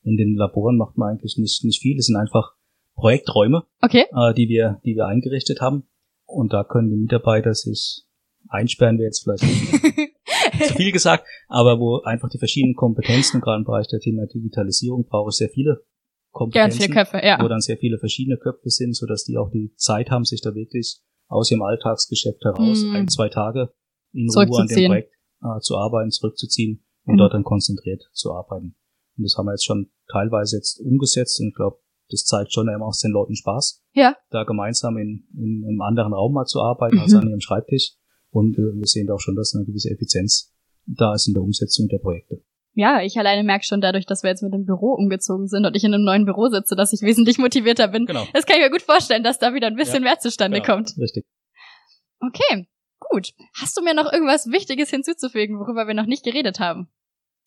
In 0.03 0.17
den 0.17 0.35
Laboren 0.37 0.77
macht 0.77 0.99
man 0.99 1.11
eigentlich 1.11 1.37
nicht, 1.39 1.65
nicht 1.65 1.81
viel. 1.81 1.97
Es 1.97 2.07
sind 2.07 2.17
einfach 2.17 2.53
Projekträume, 2.95 3.65
okay. 3.81 4.05
äh, 4.13 4.35
die 4.35 4.49
wir, 4.49 4.81
die 4.85 4.95
wir 4.95 5.07
eingerichtet 5.07 5.61
haben. 5.61 5.89
Und 6.27 6.53
da 6.53 6.65
können 6.65 6.91
die 6.91 6.97
Mitarbeiter 6.97 7.55
sich 7.55 8.05
einsperren 8.49 8.99
wir 8.99 9.07
jetzt 9.07 9.23
vielleicht 9.23 9.45
zu 10.69 10.75
viel 10.75 10.93
gesagt, 10.93 11.27
aber 11.49 11.79
wo 11.79 12.01
einfach 12.03 12.29
die 12.29 12.39
verschiedenen 12.39 12.75
Kompetenzen, 12.75 13.41
gerade 13.41 13.61
im 13.61 13.65
Bereich 13.65 13.89
der 13.89 14.01
Thema 14.01 14.27
Digitalisierung, 14.27 15.07
brauche 15.07 15.31
ich 15.31 15.37
sehr 15.37 15.49
viele 15.49 15.85
Kompetenzen. 16.33 16.79
Ganz 16.79 16.85
viele 16.85 16.95
Köpfe, 16.95 17.27
ja. 17.27 17.39
Wo 17.43 17.49
dann 17.49 17.61
sehr 17.61 17.77
viele 17.77 17.99
verschiedene 17.99 18.39
Köpfe 18.39 18.71
sind, 18.71 18.97
so 18.97 19.07
dass 19.07 19.25
die 19.25 19.39
auch 19.39 19.51
die 19.51 19.73
Zeit 19.77 20.11
haben, 20.11 20.25
sich 20.25 20.41
da 20.41 20.55
wirklich 20.55 21.01
aus 21.29 21.51
ihrem 21.51 21.63
Alltagsgeschäft 21.63 22.45
heraus 22.45 22.83
mm. 22.83 22.95
ein, 22.95 23.09
zwei 23.09 23.29
Tage 23.29 23.73
in 24.13 24.29
Ruhe 24.29 24.61
an 24.61 24.67
dem 24.67 24.87
Projekt 24.87 25.13
äh, 25.43 25.61
zu 25.61 25.77
arbeiten, 25.77 26.11
zurückzuziehen 26.11 26.85
und 27.05 27.15
mhm. 27.15 27.19
dort 27.19 27.35
dann 27.35 27.45
konzentriert 27.45 28.03
zu 28.13 28.33
arbeiten. 28.33 28.77
Und 29.17 29.25
das 29.25 29.37
haben 29.37 29.47
wir 29.47 29.53
jetzt 29.53 29.65
schon 29.65 29.91
teilweise 30.11 30.57
jetzt 30.57 30.81
umgesetzt 30.81 31.41
und 31.41 31.49
ich 31.49 31.55
glaube, 31.55 31.79
das 32.09 32.25
zeigt 32.25 32.53
schon, 32.53 32.69
immer 32.69 32.87
auch 32.87 32.95
den 33.03 33.13
Leuten 33.13 33.35
Spaß, 33.35 33.83
ja. 33.95 34.17
da 34.31 34.45
gemeinsam 34.45 34.99
in, 34.99 35.27
in 35.35 35.65
einem 35.67 35.81
anderen 35.81 36.13
Raum 36.13 36.35
mal 36.35 36.45
zu 36.45 36.61
arbeiten 36.61 36.97
mhm. 36.97 37.03
als 37.03 37.15
an 37.15 37.29
ihrem 37.29 37.41
Schreibtisch 37.41 37.95
und 38.31 38.59
äh, 38.59 38.75
wir 38.75 38.87
sehen 38.87 39.07
da 39.07 39.15
auch 39.15 39.21
schon, 39.21 39.37
dass 39.37 39.55
eine 39.55 39.65
gewisse 39.65 39.91
Effizienz 39.91 40.53
da 40.87 41.15
ist 41.15 41.29
in 41.29 41.35
der 41.35 41.43
Umsetzung 41.43 41.89
der 41.89 41.99
Projekte. 41.99 42.43
Ja, 42.75 43.03
ich 43.03 43.19
alleine 43.19 43.45
merke 43.45 43.65
schon 43.65 43.83
dadurch, 43.83 44.07
dass 44.07 44.23
wir 44.23 44.31
jetzt 44.31 44.43
mit 44.43 44.55
dem 44.55 44.65
Büro 44.65 44.95
umgezogen 44.95 45.47
sind 45.47 45.67
und 45.67 45.77
ich 45.77 45.85
in 45.85 45.93
einem 45.93 46.05
neuen 46.05 46.25
Büro 46.25 46.49
sitze, 46.49 46.75
dass 46.75 46.93
ich 46.93 47.03
wesentlich 47.03 47.39
motivierter 47.39 47.89
bin. 47.89 48.07
Genau. 48.07 48.25
Das 48.33 48.47
kann 48.47 48.57
ich 48.57 48.63
mir 48.63 48.71
gut 48.71 48.83
vorstellen, 48.83 49.23
dass 49.23 49.39
da 49.39 49.53
wieder 49.53 49.67
ein 49.67 49.77
bisschen 49.77 50.03
ja, 50.03 50.11
mehr 50.11 50.19
zustande 50.19 50.61
genau, 50.61 50.75
kommt. 50.75 50.97
Richtig. 50.99 51.27
Okay, 52.21 52.67
gut. 53.11 53.33
Hast 53.61 53.77
du 53.77 53.83
mir 53.83 53.95
noch 53.95 54.13
irgendwas 54.13 54.47
Wichtiges 54.47 54.91
hinzuzufügen, 54.91 55.59
worüber 55.59 55.87
wir 55.87 55.95
noch 55.95 56.07
nicht 56.07 56.25
geredet 56.25 56.61
haben? 56.61 56.89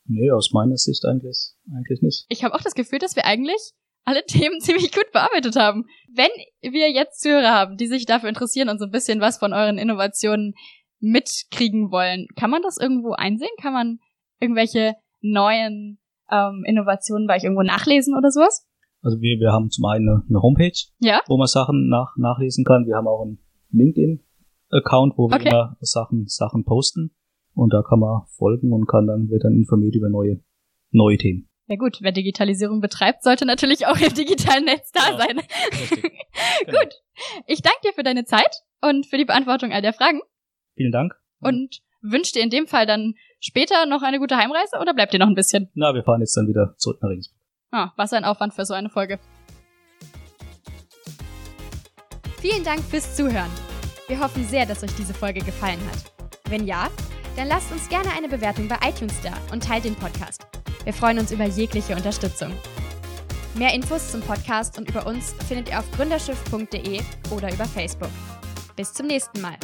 Nee, 0.08 0.32
aus 0.32 0.52
meiner 0.52 0.78
Sicht 0.78 1.04
eigentlich, 1.06 1.54
eigentlich 1.74 2.02
nicht. 2.02 2.26
Ich 2.30 2.44
habe 2.44 2.54
auch 2.54 2.62
das 2.62 2.76
Gefühl, 2.76 3.00
dass 3.00 3.16
wir 3.16 3.26
eigentlich 3.26 3.74
alle 4.04 4.24
Themen 4.28 4.60
ziemlich 4.62 4.92
gut 4.92 5.12
bearbeitet 5.12 5.56
haben. 5.56 5.86
Wenn 6.14 6.30
wir 6.62 6.92
jetzt 6.92 7.22
Zuhörer 7.22 7.52
haben, 7.52 7.78
die 7.78 7.88
sich 7.88 8.06
dafür 8.06 8.30
interessieren 8.30 8.70
und 8.70 8.80
so 8.80 8.86
ein 8.86 8.92
bisschen 8.92 9.20
was 9.20 9.38
von 9.38 9.54
euren 9.54 9.78
Innovationen 9.78 10.54
mitkriegen 11.00 11.92
wollen, 11.92 12.28
kann 12.36 12.50
man 12.50 12.62
das 12.62 12.78
irgendwo 12.78 13.12
einsehen? 13.12 13.50
Kann 13.62 13.74
man 13.74 14.00
irgendwelche 14.40 14.96
neuen 15.22 16.00
ähm, 16.32 16.64
Innovationen 16.66 17.28
bei 17.28 17.36
euch 17.36 17.44
irgendwo 17.44 17.64
nachlesen 17.64 18.16
oder 18.18 18.32
sowas? 18.32 18.68
Also 19.02 19.22
wir, 19.22 19.40
wir 19.40 19.52
haben 19.52 19.70
zum 19.70 19.86
einen 19.86 20.10
eine, 20.10 20.24
eine 20.28 20.42
Homepage, 20.42 20.78
ja? 21.00 21.22
wo 21.28 21.38
man 21.38 21.48
Sachen 21.48 21.90
nach, 21.90 22.16
nachlesen 22.18 22.64
kann. 22.64 22.86
Wir 22.88 22.96
haben 22.96 23.08
auch 23.08 23.22
einen 23.22 23.40
LinkedIn-Account, 24.76 25.18
wo 25.18 25.30
wir 25.30 25.36
okay. 25.36 25.50
immer 25.50 25.78
Sachen, 25.82 26.28
Sachen 26.28 26.64
posten. 26.66 27.16
Und 27.54 27.74
da 27.74 27.82
kann 27.82 28.00
man 28.00 28.24
folgen 28.38 28.74
und 28.74 28.86
kann 28.88 29.08
dann, 29.08 29.30
wird 29.30 29.44
dann 29.44 29.54
informiert 29.54 29.96
über 29.96 30.10
neue, 30.10 30.42
neue 30.92 31.18
Themen. 31.18 31.50
Ja 31.68 31.78
gut, 31.78 31.98
wer 32.02 32.12
Digitalisierung 32.12 32.80
betreibt, 32.80 33.24
sollte 33.24 33.46
natürlich 33.46 33.88
auch 33.88 33.98
im 33.98 34.14
digitalen 34.14 34.66
Netz 34.66 34.92
da 34.92 35.12
ja, 35.12 35.18
sein. 35.18 35.42
genau. 36.66 36.80
Gut. 36.80 36.94
Ich 37.48 37.62
danke 37.62 37.80
dir 37.86 37.94
für 37.94 38.04
deine 38.04 38.26
Zeit 38.26 38.62
und 38.82 39.08
für 39.08 39.18
die 39.18 39.26
Beantwortung 39.26 39.72
all 39.72 39.82
der 39.82 39.94
Fragen. 39.94 40.22
Vielen 40.76 40.92
Dank. 40.92 41.16
Und 41.40 41.82
wünsche 42.02 42.34
dir 42.34 42.44
in 42.44 42.50
dem 42.50 42.68
Fall 42.68 42.86
dann 42.86 43.16
später 43.40 43.86
noch 43.88 44.04
eine 44.04 44.20
gute 44.20 44.38
Heimreise 44.38 44.78
oder 44.80 44.94
bleibt 44.94 45.14
ihr 45.14 45.20
noch 45.20 45.28
ein 45.28 45.36
bisschen? 45.36 45.70
Na, 45.74 45.94
wir 45.94 46.04
fahren 46.04 46.22
jetzt 46.22 46.36
dann 46.38 46.48
wieder 46.48 46.76
zurück 46.78 47.00
nach 47.02 47.10
Regensburg. 47.10 47.40
Ah, 47.72 47.94
was 47.96 48.14
ein 48.14 48.26
Aufwand 48.26 48.54
für 48.54 48.66
so 48.66 48.74
eine 48.74 48.90
Folge. 48.90 49.20
Vielen 52.42 52.64
Dank 52.64 52.82
fürs 52.82 53.16
Zuhören. 53.16 53.50
Wir 54.08 54.20
hoffen 54.20 54.48
sehr, 54.48 54.66
dass 54.66 54.84
euch 54.84 54.96
diese 54.96 55.14
Folge 55.14 55.42
gefallen 55.42 55.80
hat. 55.90 56.12
Wenn 56.48 56.68
ja, 56.68 56.90
dann 57.36 57.48
lasst 57.48 57.72
uns 57.72 57.90
gerne 57.90 58.12
eine 58.16 58.30
Bewertung 58.30 58.68
bei 58.68 58.78
iTunes 58.88 59.16
da 59.22 59.34
und 59.52 59.64
teilt 59.64 59.86
den 59.86 59.96
Podcast. 59.96 60.46
Wir 60.84 60.94
freuen 60.94 61.18
uns 61.18 61.32
über 61.32 61.46
jegliche 61.46 61.96
Unterstützung. 61.96 62.54
Mehr 63.56 63.74
Infos 63.74 64.12
zum 64.12 64.22
Podcast 64.22 64.78
und 64.78 64.90
über 64.90 65.08
uns 65.08 65.34
findet 65.48 65.70
ihr 65.70 65.80
auf 65.80 65.90
gründerschiff.de 65.92 67.02
oder 67.32 67.52
über 67.52 67.66
Facebook. 67.66 68.12
Bis 68.76 68.94
zum 68.94 69.08
nächsten 69.08 69.42
Mal. 69.42 69.58